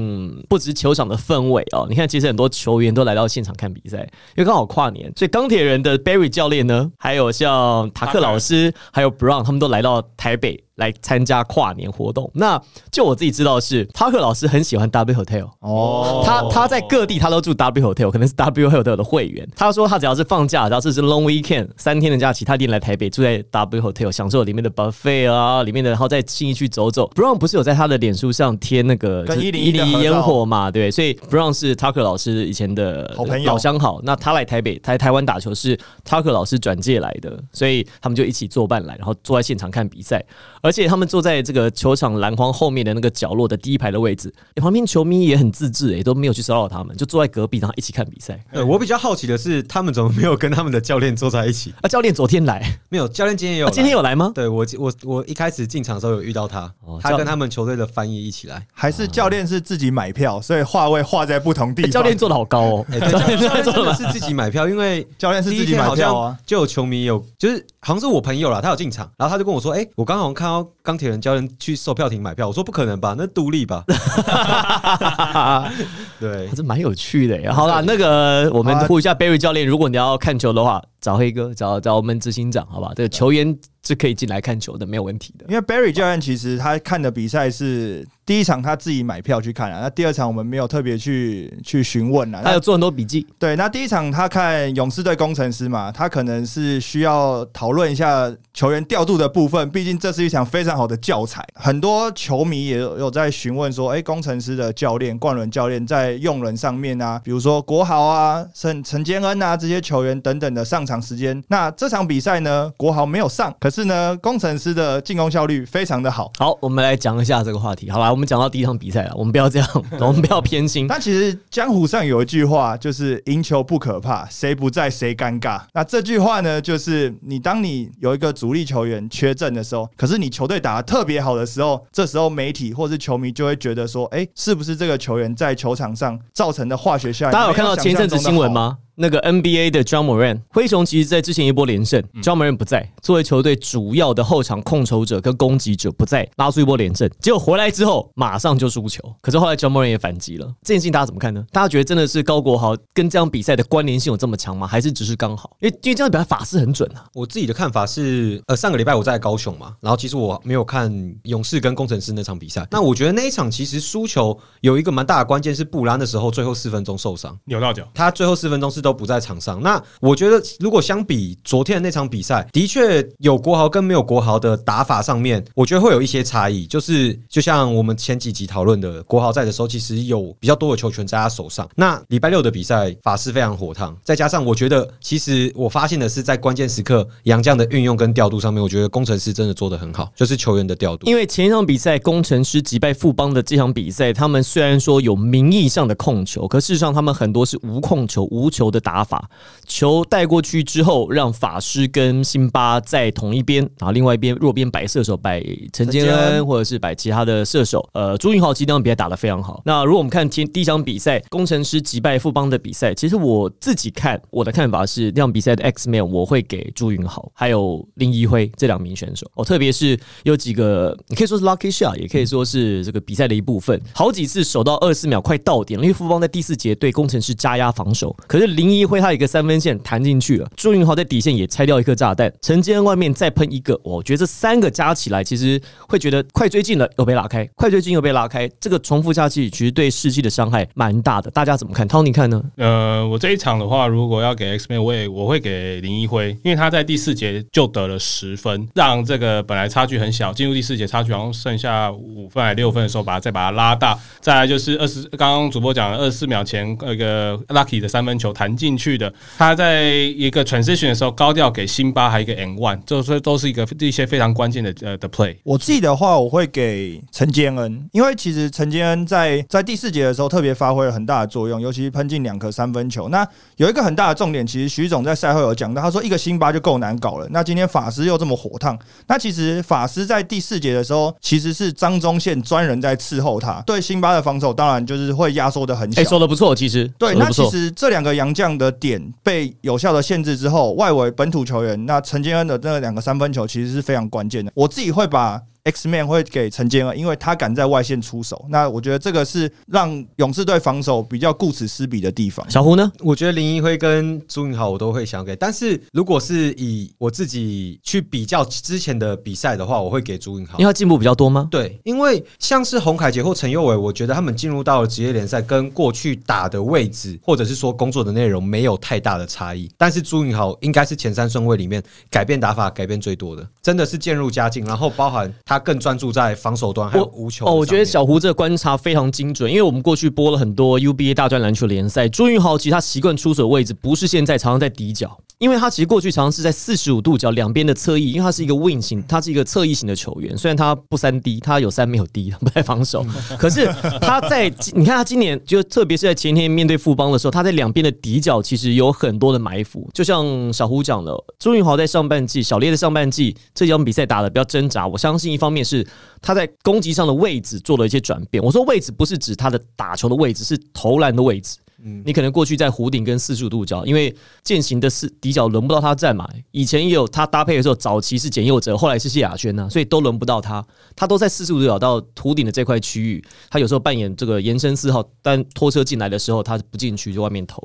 [0.48, 3.98] 不止球场的氛围哦，你看其实很多球员都来到现场看比赛，
[4.36, 12.30] 因为刚好跨年，所以钢铁人的 Barry 教练呢，还有像塔克老师，还有 Brown 他们都来到台北来参加跨年活动。
[12.34, 12.60] 那
[12.92, 15.48] 就我自己知道的是，塔克老师很喜欢 W Hotel。
[15.60, 19.48] 哦，他他在各地他都住 W Hotel，可能是 W Hotel 的会员。
[19.56, 27.10] 他说他只要是放假，只要是是 long weekend 三天的假期，他一定来台北住在 W Hotel，享受里面的 buffet 啊，里面的，然后再轻易去走走。
[27.14, 30.72] Brown 不是有在他的脸书上贴那个跟就是101的合照烟火嘛？
[30.72, 34.00] 对，所以 Brown 是 Tucker 老师以前的好朋友老相好。
[34.04, 40.24] 那他来台北台台湾打球是 Tucker 老师转介来的，所以他们就一起作伴来，然后坐在现场看比赛。
[40.62, 48.40] 而且他们坐在这个球场篮筐后面的那个角落的第一排的位置，诶旁边球迷也很自制，也都没有去骚扰他们，就坐在隔壁，然后一起看比赛。
[48.52, 51.74] 呃，我比较好奇的是，他们怎么没有跟他们的教练坐在一起？
[51.82, 54.32] 啊，教练昨天来，没有，教练今天有啊，今天有来吗？
[54.34, 58.66] 对我我我一开始进场的时候有遇到他，哦他跟他们球队的翻译一起来。
[58.74, 61.90] 还是教练是自己买票，所以话位画在不同地方。
[61.90, 66.38] 诶教练做的好高哦，哎、对，教练 教练是自己买票，因为教练是自己买票啊。
[66.46, 73.84] 就有球迷有，就是好像是我朋友啦，他有进场，然后他就跟我说：“哎、我刚好看到钢铁人教练去售票亭买票。”我说：“不可能吧，那独立吧？”
[76.20, 77.52] 对，还是蛮有趣的耶。
[77.52, 82.92] 好啦，那个我们呼一下 Barry 教练，如果你要看球的话，找黑哥，找找我们执行长，好吧？
[82.96, 85.46] 这个球员是可以进来看球的，没有问题的。
[85.48, 92.42] 因为 Barry 教练其实他看的比赛是第一场他自己买票去看啊，那第二场我们没有特别去去询问啊。
[92.44, 101.44] 他有做很多笔记，对，那第一场他看勇士队工程师嘛，他可能是需要讨论一下球员调度的部分，毕竟这是一场非常好的教材。
[101.56, 111.42] 很多球迷也有有在询问说，哎、工程师的教练冠伦教练在用人上面啊，比如说国豪啊、陈陈建恩啊这些球员等等的上场时间。
[111.48, 116.32] 那这场比赛呢，国豪没有上，可是呢，工程师的进攻效率非常的好。
[116.38, 117.90] 好，我们来讲一下这个话题。
[117.90, 120.88] 好吧，我们讲到第一场比赛了，我们不要这样，我们不要偏心。
[120.90, 125.62] 但其实江湖上有一句话，就是赢球不可怕，谁不在谁尴尬。
[125.74, 137.32] 那这句话呢，就是你当你有一个主力球员缺阵的时候，可是你球队打得特别好的时候，这时候媒体或是球迷就会觉得说，哎、是不是这个球员在球场上造成的化学效应？
[137.32, 138.78] 大家有看到前一阵子新闻吗？
[139.00, 139.10] 吗？
[139.10, 149.02] 那个 NBA 的 John Moran，灰熊其实在之前一波连胜，John Moran 不在，作为球队主要的后场控球者跟攻击者不在，拉出一波连胜，结果回来之后马上就输球。
[149.22, 151.46] 可是后来 John Moran 也反击了，这件事情大家怎么看呢？
[151.52, 154.68] 大家觉得真的是高国豪跟这场比赛的关联性有这么强吗？
[154.68, 155.56] 还是只是刚好？
[155.62, 157.06] 因为因为这样比赛法式很准啊。
[157.14, 160.92] 我自己的看法是，呃，上个礼拜我在高雄嘛，然后其实我没有看
[161.24, 162.68] 勇士跟工程师那场比赛。
[162.70, 167.88] 那我觉得那一场其实输球有一个蛮大的关键是布拉的时候最后四分钟受伤，扭到脚。
[167.94, 169.62] 他最后四分钟是都都不在场上。
[169.62, 176.66] 那我觉得如果相比昨天的那场比赛，的确有国豪跟没有国豪的打法上面，我觉得会有一些差异。
[176.66, 181.70] 就是就像我们前几集讨论的，国豪在的时候，其实有比较多的球权在他手上。
[181.76, 191.08] 那礼拜六的比赛法师非常火烫，再加上我觉得其实我发现的是在关键时刻杨将的运用跟调度上面，我觉得工程师真的做得很好，就是球员的调度。
[191.08, 199.30] 因为前一场比赛工程师击败富邦的这场比赛，他们虽然说有名义上的控球，可事实上他们很多是无控球、无球的打法。
[199.66, 207.88] 球带过去之后，让法师跟辛巴在同一边，然后另外一边弱边摆射手，摆陈建恩，或者是摆其他的射手。
[207.94, 209.62] 呃，朱云豪其实那场比赛打得非常好。
[209.66, 219.30] 那如果我们看前第一场比赛，工程师击败富邦的比赛，其实我自己看我的看法是，那场比赛的 X Man 我会给朱云豪还有林一辉这两名选手。
[219.36, 223.80] 哦，特别是有几个，你可以说是 lucky shot，也可以说是这个比赛的一部分。
[223.94, 241.30] 好几次守到二十四秒快到点了，因为富邦在第四节对工程师加压防守，可是林一辉他一个三分线弹进去了，朱云豪在底线也拆掉一颗炸弹，陈坚外面再喷一个，我觉得这三个加起来，其实会觉得快追进了又被拉开，快追进又被拉开，这个重复下去，其实对士气的伤害蛮大的。
[241.32, 241.88] 大家怎么看？
[241.88, 242.42] 涛，你看呢？
[242.58, 253.98] 呃， 我这一场的话，如果要给 X Man，我也我会给林一辉，因为他在第四节就得了十分，让这个本来差距很小，进入第四节差距好像剩下五分还六分的时候，把它再把它拉大。
[254.20, 265.36] 再来就是二十，刚刚主播讲了二十四秒前那个 Lucky 的三分球弹进去的，他在一个 transition 的时候高调给辛巴还有一个 N one，这这都是一个一些非常关键的呃的 play。
[265.44, 273.10] 我自己的话，我会给陈坚恩，因为其实陈坚恩在在第四节的时候特别发挥了很大的作用，尤其是喷进两颗三分球。
[273.10, 286.06] 那有一个很大的重点，其实徐总在赛后有讲到，他说一个辛巴就够难搞了，那今天法师又这么火烫，那其实法师在第四节的时候其实是张忠宪专人在伺候他，对辛巴的防守当然就是会压缩的很小哎、。
[286.06, 287.50] 说的不错，其实对，那其。
[287.50, 294.50] 实这两个洋这样的点被有效的限制之后，外围本土球员那陈建恩的那两个三分球其实是非常关键的。
[294.56, 298.46] 我自己会把 X Man 会给陈建恩，因为他敢在外线出手。
[298.50, 302.50] 那我觉得这个是让勇士队防守比较顾此失彼的地方。
[302.50, 302.90] 小胡呢？
[303.00, 310.70] 我觉得林一辉跟朱云豪我都会想给，但是如果是以我自己去比较之前的比赛的话，我会给朱云豪因为。
[310.70, 311.48] 他进步比较多吗？
[311.50, 319.68] 对，因为像是洪凯杰或陈佑伟，我觉得他们进入到了职业联赛，跟过去打的位置或者是说工作的内容没有太大的差异。
[319.80, 343.06] 但是朱云豪应该是前三顺位里面改变打法改变最多的，真的是渐入佳境，然后包含他更专注在防守端还有无球哦，我觉得小胡这个观察非常精准，因为我们过去播了很多 UBA 大专篮球联赛，朱云豪其实他习惯出手的位置不是现在常常在底角，因为他其实过去常常是在四十五度角两边的侧翼，因为他是一个 wing 型，他是一个侧翼型的球员，虽然他不三 D，他有三没有 D，他不太防守，
[343.38, 343.66] 可是
[344.02, 355.88] 他在你看他今年就特别是在前天面对富邦的时候，他在两边的底角其实有很多的埋伏，就像小胡讲的，朱云豪在上半季，小烈在上半季这几场比赛打的比较挣扎，我相信一方面是
[356.22, 358.44] 他在攻击上的位置做了一些转变。
[358.44, 361.56] 我说位置不是指他的打球的位置，是投篮的位置。
[362.06, 364.14] 你可能过去在弧顶跟四十五度角，因为
[364.44, 366.28] 践行的是底角轮不到他站嘛。
[366.52, 370.66] 以前也有他搭配的时候，早期是简佑哲，后来是谢亚轩呐，所以都轮不到他。
[370.96, 377.62] 他都在四十五度角到弧顶的这块区域，他有时候扮演这个延伸四号，但拖车进来的时候他不进去就外面投，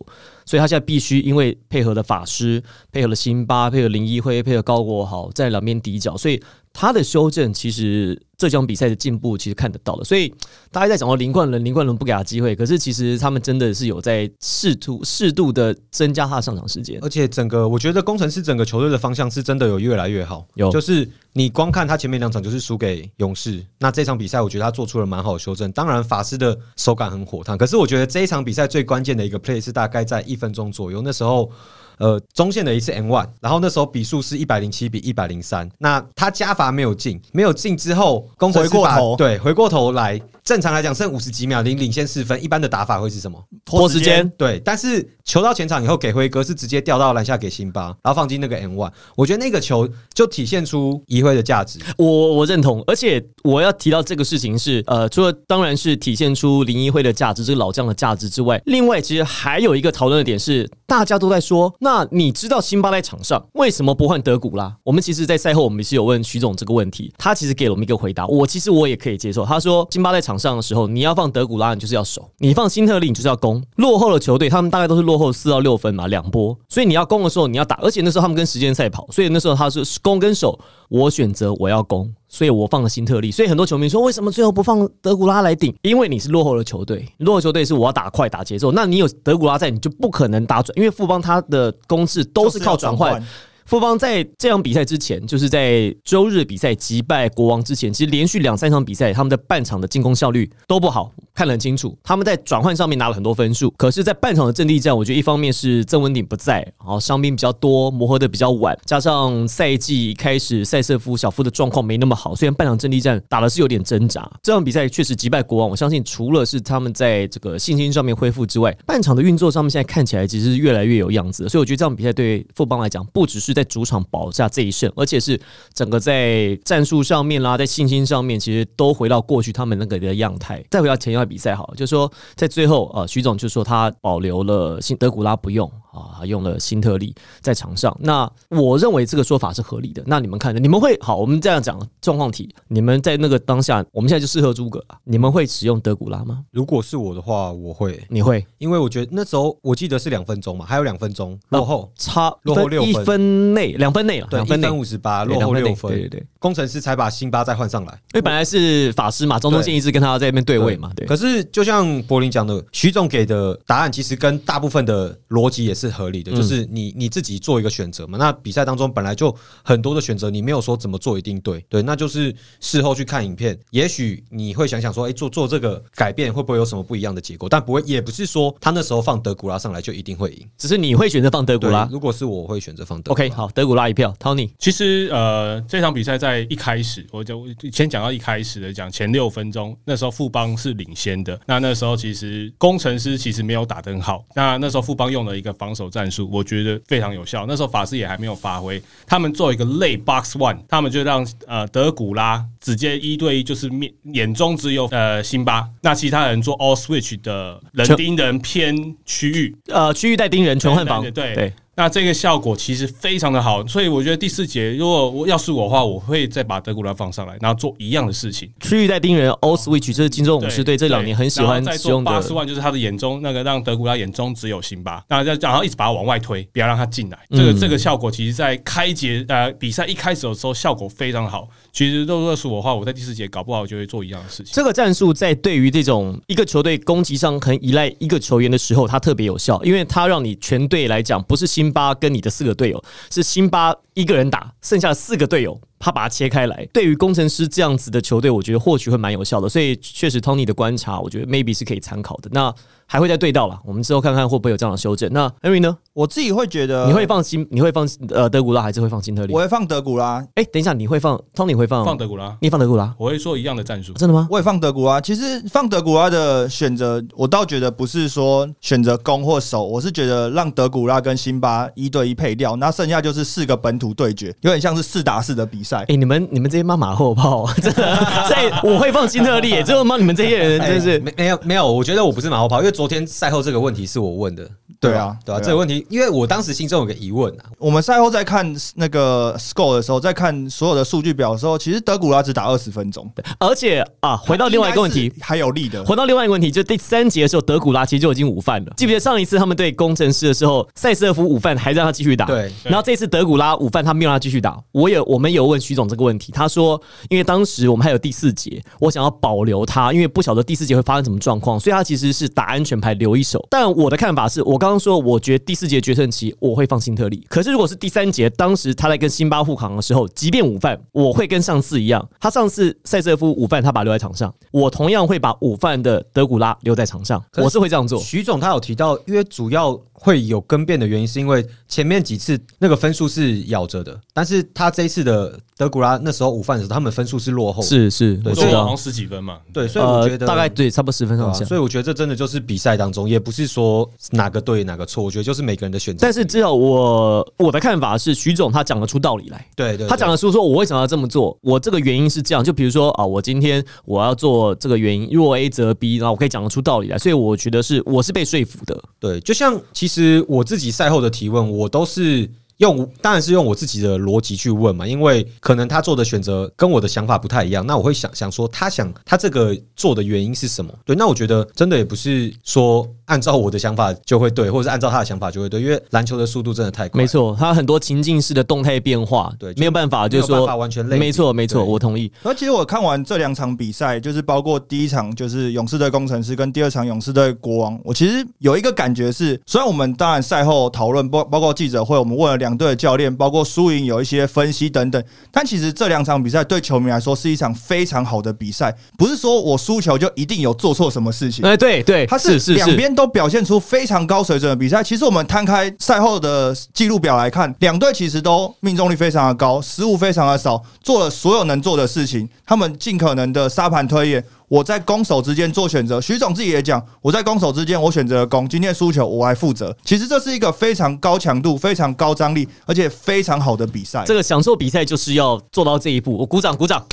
[0.46, 6.40] 所以他现在必须因为配合了法师，配合了辛巴，配合林一辉，配合高国豪在两边底角，所以
[6.72, 8.20] 他的修正其实
[8.50, 10.04] 这场比赛的进步其实看得到的。
[10.04, 10.32] 所以
[10.70, 16.98] 大家在讲到林冠伦，林冠伦不给他机会，可是其实他们真的是有在试图适度的增加他的上场时间。
[17.02, 25.70] 而且整个我觉得工程师整个球队的方向是真的有越来越好，有就是你光看他前面两场就是输给勇士，那这场比赛我觉得他做出了蛮好的修正。
[25.72, 31.50] 当然法师的手感很火烫，可是我觉得这一场比赛最关键的一个 play 是大概在一分钟左右，那时候
[31.98, 39.16] 呃中线的一次 N one，然后那时候比数是一百零七比一百零三，那他加罚没有进，没有进之后，工程师把回过头。
[39.16, 43.42] 对回过头来，正常来讲剩五十几秒，领领先四分，一般的打法会是什么？
[43.64, 51.78] 拖时间，对，但是球到前场以后给辉哥是直接掉到篮下给辛巴，然后放进那个 N one，我觉得那个球就体现出移辉的价值。
[51.96, 64.74] 我我认同，而且我要提到这个事情是，呃，除了当然是体现出林一辉的价值，这个老将的价值之外，另外其实还有一个讨论的点是，大家都在说，那你知道辛巴在场上为什么不换德古拉？
[64.82, 69.44] 我们其实，在赛后我们也是有问徐总这个问题，他其实给了我们一个回答，我其实我也可以接受。
[69.44, 73.62] 他说，辛巴在场上的时候，你要放德古拉，你就是要守；你放辛特利，你就是要攻。
[73.76, 82.10] 落后的球队，他们大概都是落后四到六分嘛，两波，所以你要攻的时候，你要打，而且那时候他们跟时间赛跑，所以那时候他是攻跟守，我选择我要攻。
[82.34, 85.72] 所以我放了新特例，所以很多球迷说，为什么最后不放德古拉来顶？
[85.82, 93.24] 因为你是落后的球队，落后球队是我要打快打节奏，那你有德古拉在，你就不可能打转，因为富邦他的攻势都是靠转换。
[93.66, 101.96] 富邦在这场比赛之前，就是在周日比赛击败国王之前，其实连续两三场比赛，他们的半场的进攻效率都不好，看得很清楚。
[102.02, 114.30] 他们在转换上面拿了很多分数，可是，在半场的阵地战，我觉得一方面是郑文鼎不在，然后伤兵比较多，磨合的比较晚，加上赛季开始塞瑟夫小夫的状况没那么好，虽然半场阵地战打的是有点挣扎。
[114.42, 121.48] 这场比赛确实击败国王，我相信除了是他们在这个信心上面恢复之外，半场的运作上面现在看起来其实是越来越有样子。
[121.48, 125.40] 所以我觉得这场比赛对富邦来讲，不只是在主场保下这一胜，而且是
[125.72, 130.62] 整个在战术上面啦，在信心上面，其实都回到过去他们那个的样态。
[130.70, 137.96] 再回到前一场比赛，好，就是说在最后，呃，徐总就说他保留了新德古拉不用啊，用了新特例在场上。
[138.00, 140.02] 那我认为这个说法是合理的。
[140.06, 141.16] 那你们看，你们会好？
[141.16, 146.44] 我们这样讲状况题，你们在那个当下，我们现在就适合诸葛啊，你们会使用德古拉吗？
[146.50, 148.44] 如果是我的话，我会，你会？
[148.58, 154.78] 因为我觉得那时候我记得是两分钟嘛，还有两分钟落后，差落后六分一分内，两分内了，对，两分内一分。
[154.78, 157.92] 五十八，落后六分，对对对，工程师才把辛巴再换上来。
[158.12, 161.06] 因为本来是法师嘛，中东信一直跟他在那边对位嘛，对。
[161.06, 168.18] 可是就像柏林讲的，徐总给的答案其实跟大部分的逻辑也是合理的，嗯就是你你自己做一个选择嘛。
[168.18, 177.48] 那比赛当中本来就很多的选择，你没有说怎么做一定对，对，那就是事后去看影片，也许你会想想说，哎、做做这个改变会不会有什么不一样的结果？
[177.48, 180.46] 但不会，也不是说他那时候放德古拉上来就一定会赢。
[180.56, 181.88] 只是你会选择放德古拉。
[181.90, 183.26] 如果是我我会选择放德古拉。
[183.26, 184.50] OK，好，德古拉一票，Tony。
[184.58, 191.38] 其实呃，这场比赛在一开始，我就先讲到一开始的讲前六分钟，那时候富邦是领先的。
[191.46, 194.24] 那那时候其实工程师其实没有打得很好。
[194.34, 197.44] 那那时候富邦用了一个防守战术，我觉得非常有效。
[197.46, 211.34] 那时候法师也还没有发挥，他们做一个类 box one，他们就让呃德古拉直接一对一，就是面眼中只有呃辛巴，那其他人做 all switch 的人全盯人偏区域，呃，区域带盯人全换防，对对。
[211.34, 218.50] 对，那这个效果其实非常的好，所以我觉得第四节如果我要是我的话，我会再把德古拉放上来，然后做一样的事情。
[218.60, 222.32] 区域带盯人 All Switch，这是金州勇士队这两年很喜欢使用的八十。
[222.34, 227.18] 万，就是他的眼中那个让德古拉眼中只有辛巴，那再然后一直把他往外推，不要让他进来。
[227.30, 231.48] 这个嗯这个效果，其实在开节呃比赛一开始的时候效果非常好。
[231.72, 234.52] 其实如果是我的话，我在第四节搞不好就会做一样的事情。
[234.52, 246.66] 这个战术在对于这种一个球队攻击上很依赖一个球员的时候，它特别有效，因为它让你全队来讲，不是辛巴跟你的四个队友，是辛巴一个人打，剩下四个队友他把它切开来。
[246.72, 249.46] 对于工程师这样子的球队，我觉得或许会蛮有效的。
[249.46, 252.30] 所以确实，Tony 的观察，我觉得 maybe 是可以参考的。
[252.32, 252.52] 那
[252.86, 255.10] 还会再对到了，我们之后看看会不会有这样的修正。
[255.12, 255.76] 那 Henry 呢？
[255.92, 259.38] 我自己会觉得你会放心，你会放呃德古拉，还是会放辛特利我？
[259.38, 262.94] 会放德古拉，哎、等一下，你会放 Tony 会放放德古拉，你放德古拉？
[262.98, 263.92] 我会做一样的战术。
[263.94, 264.26] 真的吗？
[264.30, 265.00] 我也放德古拉。
[265.00, 275.96] 其实放德古拉的选择，我倒觉得不是说选择攻或守，我是觉得让德古拉跟辛巴一对一配掉，那剩下就是四个本土对决，有点像是四打四的比赛哎、。
[275.96, 277.96] 你们你们这些妈马后炮， 真的，
[278.28, 280.96] 在我会放心特利，只有妈你们这些人真是。
[280.96, 284.48] 哎没没有没有，我觉得我不是马后炮，因为昨天赛后这个问题是我问的，
[284.80, 293.10] 对啊对啊，这个问题，因为我当时心中有个疑问啊，我们赛后在看那个 score 的时候，在看所有的数据表的时候，其实德古拉只打二十分钟。
[293.38, 295.84] 而且啊，回到另外一个问题还有力的。
[295.84, 298.72] 回到另外一个问题，就第三节的时候，德古拉其实就已经午饭了。
[298.76, 304.58] 记不记得上一次他们对工程师的时候，塞瑟夫午饭还让他继续打，对然后这次德古拉午饭他没有让他继续打。
[304.72, 313.44] 我有我们有问徐总这个问题，他说，因为当时我们还有第四节，我想要保留他，因为不晓得第四节会发生什么状况，所以他其实是打安全牌留一手。
[313.50, 327.98] 但我的看法是，我刚刚说，我觉得第四节决胜期我会放辛特利，可是如果是第三节，当时他在跟辛巴互扛的时候，即便午饭，我会跟上次一样，他上次塞瑟夫午饭他把他留在场上，我同样会把午饭的德古拉留在场上，是我是会这样做。
[328.00, 338.76] 徐总他有提到，因为主要会有更变的原因，是因为前面几次那个分数是咬着的，但是他这一次的德古拉那时候午饭的时候，他们分数是落后，是是，对所以我知道做好像。
[338.76, 341.16] 十几分嘛，对，所以我觉得、呃、大概对，差不多十分。
[341.46, 346.00] 所以我觉得这真的就是比赛当中，也不是说哪个对哪个错，我觉得就是每个人的选择。
[346.02, 349.46] 但是至少我我的看法是，徐总他讲得出道理来。
[349.54, 351.38] 对对，他讲的得出说，我为什么要这么做？
[351.40, 358.76] 我这个原因是这样，就比如说啊，我今天我要做这个原因，若 A 则 B，然后我可以讲得出道理来，所以我觉得是我是被说服的。
[358.98, 362.28] 对，就像其实我自己赛后的提问，我都是。
[362.58, 370.72] 用当然是用我自己的逻辑去问嘛，因为可能他做的选择跟我的想法不太一样，那我会想想说他想他这个做的原因是什么？
[370.84, 382.10] 对，那我觉得真的也不是说按照我的想法就会对，或者是按照他的想法就会对，因为篮球的速度真的太快，没，错，他很多情境式的动态变化，对没有办法，就是说没法完全类没错没错，我同意。
[382.22, 401.42] 而其实我看完这两场比赛，就是包括第一场就是勇士队工程师跟第二场勇士队国王，我其实有一个感觉是，虽然我们当然赛后讨论包包括记者会，我们问了两队的教练，包括输赢有一些分析等等，但其实这两场比赛对球迷来说是一场非常好的比赛，不是说我输球就一定有做错什么事情。
[401.42, 404.82] 哎，对对，它是是是，两边都表现出非常高水准的比赛。
[404.84, 412.28] 其实我们摊开赛后的记录表来看，两队其实都命中率非常的高，失误非常的少，做了所有能做的事情。
[412.44, 416.00] 他们尽可能的沙盘推演，我在攻守之间做选择。
[416.00, 419.76] 徐总自己也讲，我在攻守之间我选择了攻，今天输球我来负责。
[419.84, 424.04] 其实这是一个非常高强度、非常高张力，而且非常好的比赛。
[424.06, 426.16] 这个享受比赛就是要做到这一步。
[426.18, 426.84] 我鼓掌鼓掌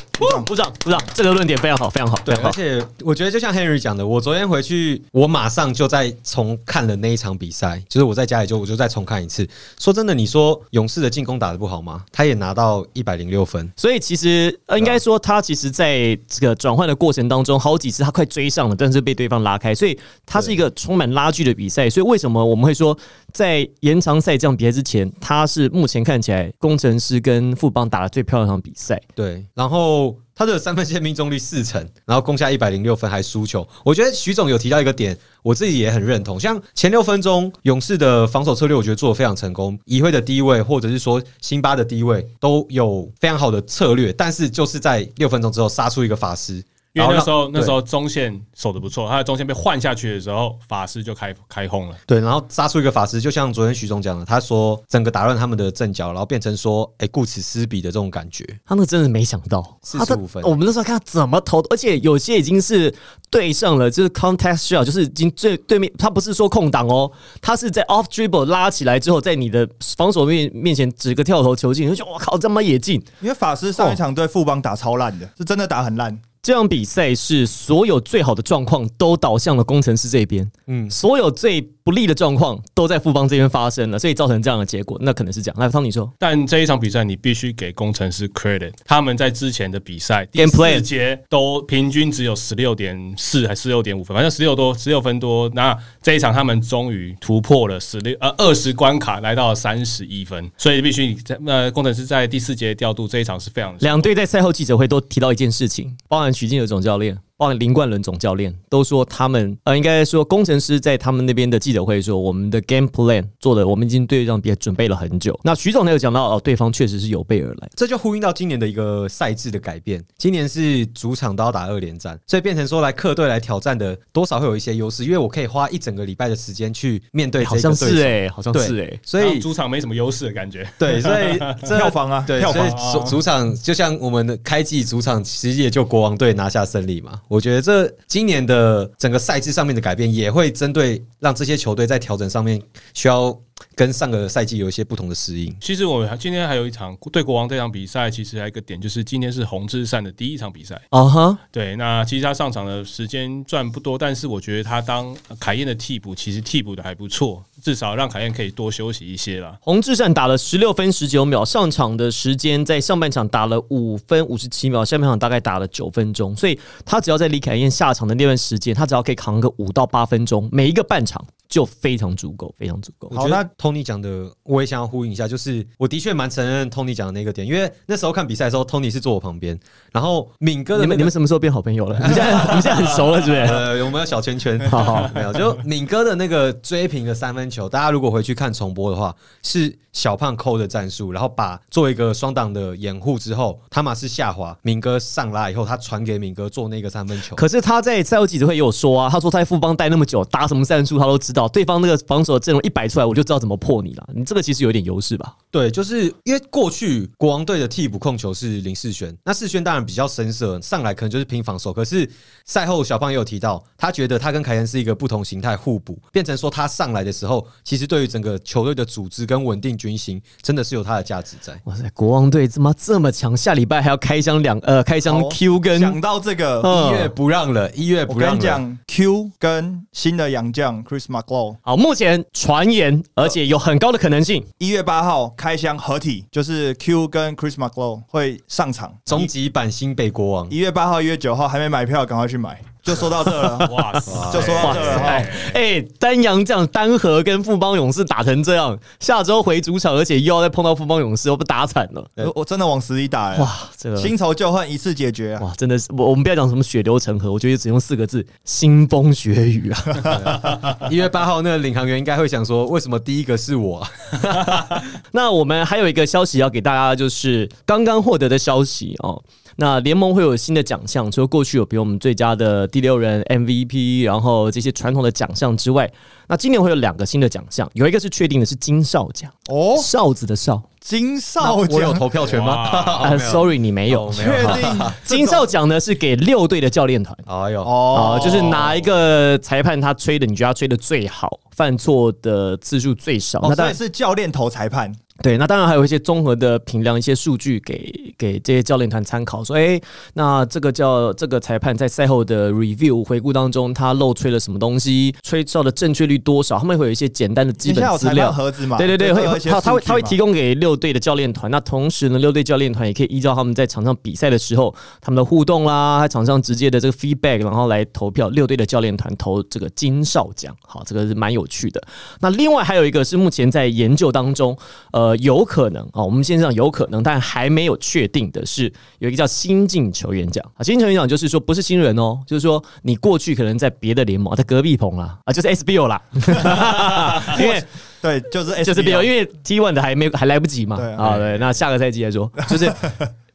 [0.45, 2.51] 鼓掌鼓掌这个论点非常好，非常好，对，而。
[2.51, 9.47] 且我觉得就像 Henry 讲的，我昨天回去，我马上就在重看了那一场比赛，就是我在家里就我就再重看一次。
[9.79, 12.03] 说真的，你说勇士的进攻打得不好吗？
[12.11, 21.89] 他也拿到一百零六分，所以其实呃，应该说他其实在这个转换的过程当中，好几次他快追上了，但是被对方拉开，所以他是一个充满拉锯的比赛。
[21.89, 22.95] 所以为什么我们会说，
[23.33, 29.01] 在延长赛这样比赛之前，他是目前看起来工程师跟富邦打的最漂亮的场比赛？
[29.15, 33.67] 对，然后他的三分线命中率四成，然后攻下一百零六分还输球。
[33.83, 36.39] 我觉得徐总有提到一个点，我自己也很认同。
[36.39, 39.77] 像前六分钟勇士的防守策略，我觉得做的非常成功。
[39.85, 46.63] 移会的低位，或者是说辛巴的低位，都有非常好的策略，但是就是在六分钟之后杀出一个法师。
[46.93, 51.95] 因为那时候那时候中线守的不错，他的中线被换下去的时候，法师就开开轰了。
[52.05, 58.45] 对，然后杀出一个法师，就像昨天徐总讲的，他说整个打乱他们的阵脚，然后变成说，哎、顾此失彼的这种感觉。
[58.65, 62.93] 他那个真的没想到，45他的分我们那时候看他怎么投，而且有些已经是
[63.29, 67.09] 对上了，就是 contact shot，就是已经最对面，他不是说空档哦，
[67.41, 69.65] 他是在 off dribble 拉起来之后，在你的
[69.95, 73.01] 防守面面前指个跳投球进，就觉得我靠，这么也进。
[73.21, 76.19] 因为法师上一场对富邦打超烂的，是真的打很烂。
[76.41, 85.59] 这场比赛是所有最好的状况都倒向了工程师这边，嗯嗯，所有最不利的状况都在富邦这边发生了，所以造成这样的结果，那可能是这样。
[85.59, 95.49] 来，汤你说，但这一场比赛你必须给工程师 credit，他们在之前的比赛第四节都平均只有十六点四还十六点五分，反正十六多十六分多。
[95.53, 115.39] 那这一场他们终于突破了十六呃二十关卡，来到了三十一分，所以必须在呃工程师在第四节调度这一场是非常两队在赛后记者会都提到一件事情，包含许晋的总教练，包含林冠伦总教练，都说他们呃，应该说工程师在他们那边的记者会说，我们的 game plan 做的，我们已经对这场比赛准备了很久。
[115.43, 117.67] 那徐总他有讲到，哦，对方确实是有备而来。
[117.75, 119.99] 这就呼应到今年的一个赛制的改变。
[120.19, 127.95] 今年是主场都要打二连战，所以变成说来客队来挑战的，多少会有一些优势，因为我可以花一整个礼拜的时间去面对这好像个对手。
[127.95, 130.69] 是哎、好像是哎、所以主场没什么优势的感觉。
[130.77, 137.19] 对，所以这 票房啊对，票所以房主主场就像我们的开季主场，其实也就国王队拿下胜利嘛。
[137.31, 142.61] 我觉得这今年的整个赛制上面的改变，也会针对让这些球队在调整上面
[142.93, 143.31] 需要
[143.75, 145.55] 跟上个赛季有一些不同的适应。
[145.59, 150.79] 其实我们今天还有一场对国王这场比赛，其实还有一个点就是今天是洪志善的第一场比赛。
[150.89, 159.57] 啊哈，对，那其实他上场的时间赚不多，但是我觉得他当凯燕的替补，其实替补的还不错，至少让凯燕可以多休息一些啦。
[159.61, 173.09] 洪志善打了十六分十九秒，上场的时间在上半场打了五分五十七秒，下半场大概打了九分钟，所以他只要在李凯燕下场的那段时间，他只要可以扛个五到八分钟，每一个半场就非常足够，非常足够。
[173.15, 179.59] 好，那 Tony 讲的，我也想要呼应一下，就是我的确蛮承认 Tony 讲的那个点，因为那时候看比赛的时候，Tony 是坐我旁边，
[179.91, 181.97] 然后敏哥的、那个、你们你们什么时候变好朋友了？
[182.01, 183.41] 你们现在你们现在很熟了，是不是？
[183.41, 197.35] 呃，我们有小圈圈，好好没有，就敏哥的那个追平的三分球，大家如果回去看重播的话，是小胖扣的战术，然后把做一个双挡的掩护之后，他马是下滑，敏哥上拉以后，他传给敏哥做那个三分球。
[197.35, 204.09] 可是他在赛后记者会也有说啊，他说他在富邦待那么久，打什么战术他都知道，对方那个防守阵容一摆出来，我就知道怎么破你了。
[204.13, 205.35] 你这个其实有点优势吧？
[205.51, 211.73] 对，就是因为过去国王队的替补控球是林世轩，那世轩当然比较深色，上来可能就是拼防守。
[211.73, 212.09] 可是
[212.45, 221.59] 赛后小胖也有提到，他觉得他跟凯恩是一个不同形态互补，变成说他上来的时候，其实对于整个球队的组织跟稳定军心，真的是有他的价值在。
[221.65, 223.35] 哇塞，国王队怎么这么强？
[223.35, 228.35] 下礼拜还要开箱两呃，开箱 Q 跟讲到这个，嗯一月不让了，一月不让了。
[228.35, 234.45] 你讲，Q 跟新的洋将 Chris McLaw 好，目前传言，而且有很高的可能性。
[234.57, 238.95] 一月八号开箱合体，就是 Q 跟 Chris McLaw 会上场。
[239.03, 242.61] 终极版新北国王一月八号、一月九号还没买票，赶快去买。
[242.83, 245.25] 就说到这了，哇塞，就说到这了。
[245.53, 252.03] 哎丹阳这样单核跟富邦勇士打成这样，下周回主场，而且又要再碰到富邦勇士，我不打惨了。
[252.15, 255.41] 我我真的往死里打了，哇，这个新仇旧恨一次解决啊！
[255.43, 260.87] 哇，真的是我我们不要讲什么血流成河，我觉得只用四个字：腥风血雨啊。
[260.89, 264.83] 一月八号那个领航员应该会想说，为什么第一个是我啊？
[265.11, 269.21] 那我们还有一个消息要给大家，就是刚刚获得的消息哦。
[269.57, 275.91] 那联盟会有新的奖项，除了过去有比如我们最佳的第六人 MVP，然后这些传统的奖项之外，
[276.27, 280.61] 那今年会有两个新的奖项，有一个是确定的是金哨奖，哦，哨子的哨。
[280.79, 284.13] 金少我有投票权吗？，sorry，你没有哦。
[284.17, 287.15] 没有确定金哨奖呢是给六队的教练团。
[287.27, 293.37] 哎呦，哦啊，就是哪一个裁判他吹的，你觉得他吹的最好，犯错的次数最少？
[293.41, 294.91] 哦，那当然是教练投裁判，
[295.21, 299.79] 对，那当然还有一些综合的评量，一些数据给给这些教练团参考，说，哎、
[300.15, 308.31] 那这个叫这个裁判在赛后的 review 回顾当中，他漏吹了什么东西，吹哨的正确率多少，他们会有一些简单的基本资料。
[308.31, 308.77] 盒子嘛？
[308.77, 318.29] 对对对，会他他会他会提供给六队的教练团，那同时呢，六队教练团也可以依照他们在场上比赛的时候，他们的互动啦，在场上直接的这个 feedback，然后来投票。
[318.31, 321.81] 六队的教练团投这个金哨奖，好，这个是蛮有趣的。
[322.21, 324.57] 那另外还有一个是目前在研究当中，
[324.93, 330.63] 呃，有可能啊、我们线上有可能，但还没有确定的是，有一个叫新进球员奖啊。
[330.63, 336.01] 新进球员奖就是说不是新人哦，就是说你过去可能在别的联盟，在隔壁棚啦，啊，就是 SBO 啦，
[337.39, 337.63] 因为。
[338.01, 342.67] 对，就是就是比如因为 T one 的还没还来不及嘛，对啊，对，那下个赛季再说，就是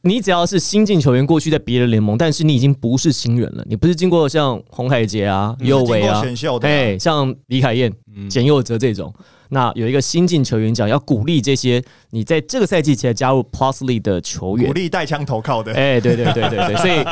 [0.01, 7.93] 你只要是新进球员，过去在别的联盟，但是你已经不是新人了，你不是经过像洪海杰啊、右伟啊、选秀的啊哎，像李凯燕、
[8.29, 9.13] 简佑哲这种。
[9.49, 14.73] 那有一个新进球员奖，要鼓励这些你在这个赛季才加入 Plus League 的球员鼓。
[14.73, 17.05] 励带枪投靠的，哎，对对对对对，所以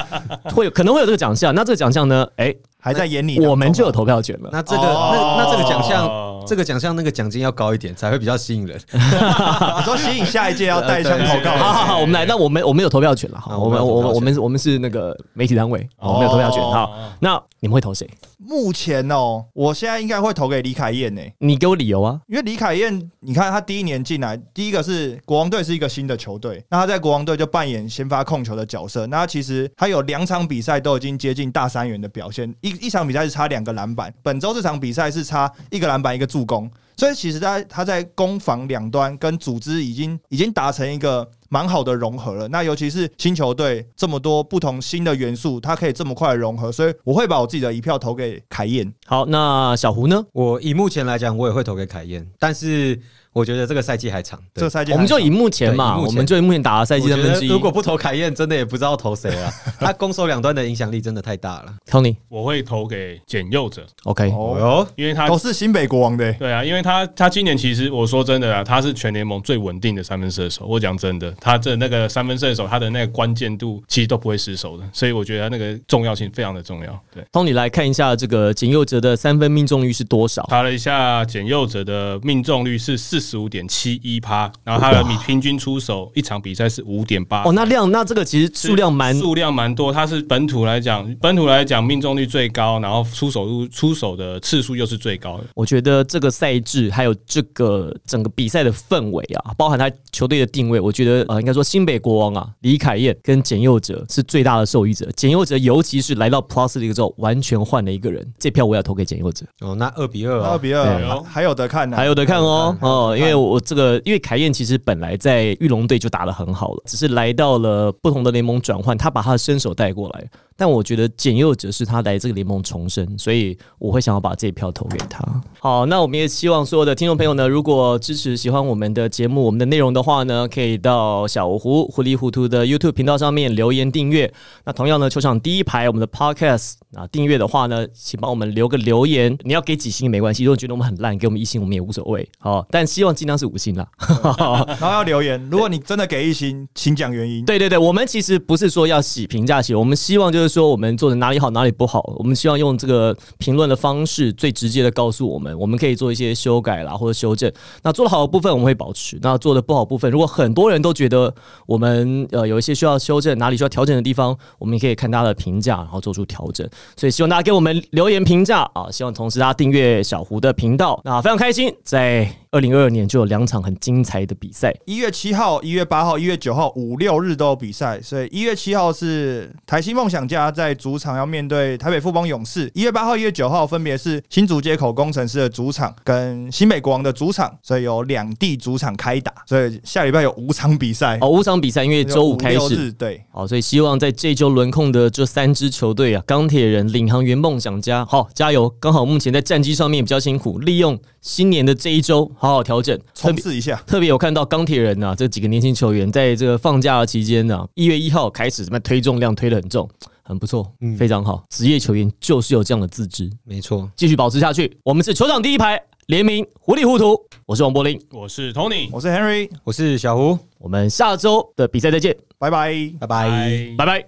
[0.52, 1.54] 会有可能会有这个奖项。
[1.54, 2.26] 那这个奖项呢？
[2.34, 3.38] 哎，还在眼里。
[3.46, 4.50] 我们就有投票权了。
[4.52, 8.76] 那这个哦那那这个奖哦项，这个奖项那个奖金要高一点，才会比较吸引人。
[8.90, 16.60] 你说吸引下一届要带枪投靠，好好好，我们来，那我们我们有投票权了，好，啊我们我们我们我们是那个媒体单位，我们有投票权。
[16.60, 18.10] 哦好，那你们会投谁？
[18.38, 22.20] 目前哦，我现在应该会投给李凯燕呢，你给我理由啊！
[22.26, 29.06] 因为李凯燕，你看他第一年进来，第一个是国王队是一个新的球队，那他在国王队就扮演先发控球的角色。
[29.08, 41.28] 那他其实他有两场比赛都已经接近大三元的表现，一一场比赛是差两个篮板，本周这场比赛是差一个篮板一个助攻，所以其实他他在攻防两端跟组织已经已经达成一个。
[41.54, 48.92] 蛮好的融合了，那尤其是新球队这么多不同新的元素，它可以这么快的融合，所以我会把我自己的一票投给凯燕。
[49.06, 50.20] 好，那小胡呢？
[50.32, 53.00] 我以目前来讲，我也会投给凯燕，但是
[53.34, 54.40] 我觉得这个赛季还长。
[54.54, 57.48] 这个赛季我们就以目前嘛，我们就以目前打的赛季我觉得三分之一。
[57.50, 59.52] 如果不投凯燕，真的也不知道投谁了。
[59.78, 61.74] 他攻守两端的影响力真的太大了。
[61.90, 70.64] Tony 我会投给简佑哲，OK，哦，因为他都是新北国王的、欸对啊，因为他他今年其实我说真的啊，他是全联盟最稳定的三分射手。
[70.66, 77.00] 我讲真的，他的那个三分射手，他的那个关键度其实都不会失手的，所以我觉得他那个重要性非常的重要。
[77.12, 80.46] 对，Tony 来看一下这个简佑哲的三分命中率是多少？
[80.48, 87.42] 查了一下，简佑哲的命中率是四十五点七一趴，然后他的米平均出手一场比赛是五点八。
[87.44, 95.44] 哦，那量那这个其实数量蛮数量蛮多，他是本土来讲，本土来讲命中率最高，然后出手入出手的次数又是最高的。
[95.54, 105.08] 我觉得这个赛制还有这个整个比赛的氛围啊，包含他球队的定位，我觉得呃，应该说新北国王啊，李凯燕跟简佑哲是最大的受益者。
[105.16, 110.84] 简佑哲尤其是来到 Plus 的一个之后，完全换了一个人，这票我要投给简佑哲，哦，那二比二啊，二比二。
[110.84, 120.28] 哦还有的看呢，还有的看哦哦，因为我这个因为凯燕其实本来在玉龙队就打得很好了，只是来到了不同的联盟转换，他把他的身手带过来。
[120.56, 125.20] 但我觉得简佑哲是他来这个联盟重生，所以我会想要把这一票投给他。
[125.58, 134.32] 好，那我们也希望所有的听众朋友呢，如果支持喜欢我们的节目、我们的内容的话呢，可以到小胡糊里糊涂的 YouTube 频道上面留言订阅。
[134.64, 139.36] 那同样呢，球场第一排我们的 Podcast 啊，订阅的话呢，请帮我们留个留言。
[139.42, 142.28] 你要给几星没关系，如果觉得我们很烂，给我们一星我们也无所谓。
[142.38, 143.86] 好，但希望尽量是五星啦。
[144.80, 147.44] 然后要留言，如果你真的给一星， 请讲原因。
[147.44, 157.52] 对对对，我们其实不是说要洗评价写，我们希望就是说我们做的哪里好哪里不好，我们希望用这个评论的方式最直接的告诉我们，我们可以做一些修改啦或者修正。
[157.82, 161.34] 那做的好的部分我们会保持，那做的不好的部分，如果很多人都觉得
[161.66, 166.68] 我们呃有一些需要修正、哪里需要调整的地方，我们也可以看大家的评价，然后做出调整。
[166.96, 174.72] 所以希望大家给我们留言评价啊，希望同时大家订阅小胡的频道，那非常开心，在二零二二年就有两场很精彩的比赛。
[174.86, 198.72] 一月七号、一月八号、一月九号五六日都有比赛，所以一月七号是台新梦想家在主场要面对台北富邦勇士，一月八号、一月九号分别是新竹街口工程师的主场跟新北国王的主场，所以有两地主场开打，所以下礼拜有五场比赛，哦，五场比赛因为周五开始，对，哦，所以希望在这周轮控的这三支球队啊，钢铁人、领航员、梦想家，好加油！
[198.78, 202.98] 刚好目前在战绩上面比较辛苦，利用新年的这一周好好调整。
[203.14, 203.74] 冲刺一下。
[203.86, 209.88] 特别有看到钢铁人啊，这几个年轻球员在这个放假的期间呢、一月一号开始什么推重量推得很重，
[210.22, 211.42] 很不错，嗯非常好。
[211.48, 213.90] 职业球员就是有这样的自知，没错。
[213.96, 214.76] 继续保持下去。
[214.82, 222.74] 我们是球场第一排联名糊里糊涂，我是王柏林，我是 Tony，我是 Henry，我是小胡，我们下周的比赛再见，拜拜。
[223.00, 223.30] 拜拜。
[223.78, 224.06] 拜拜拜。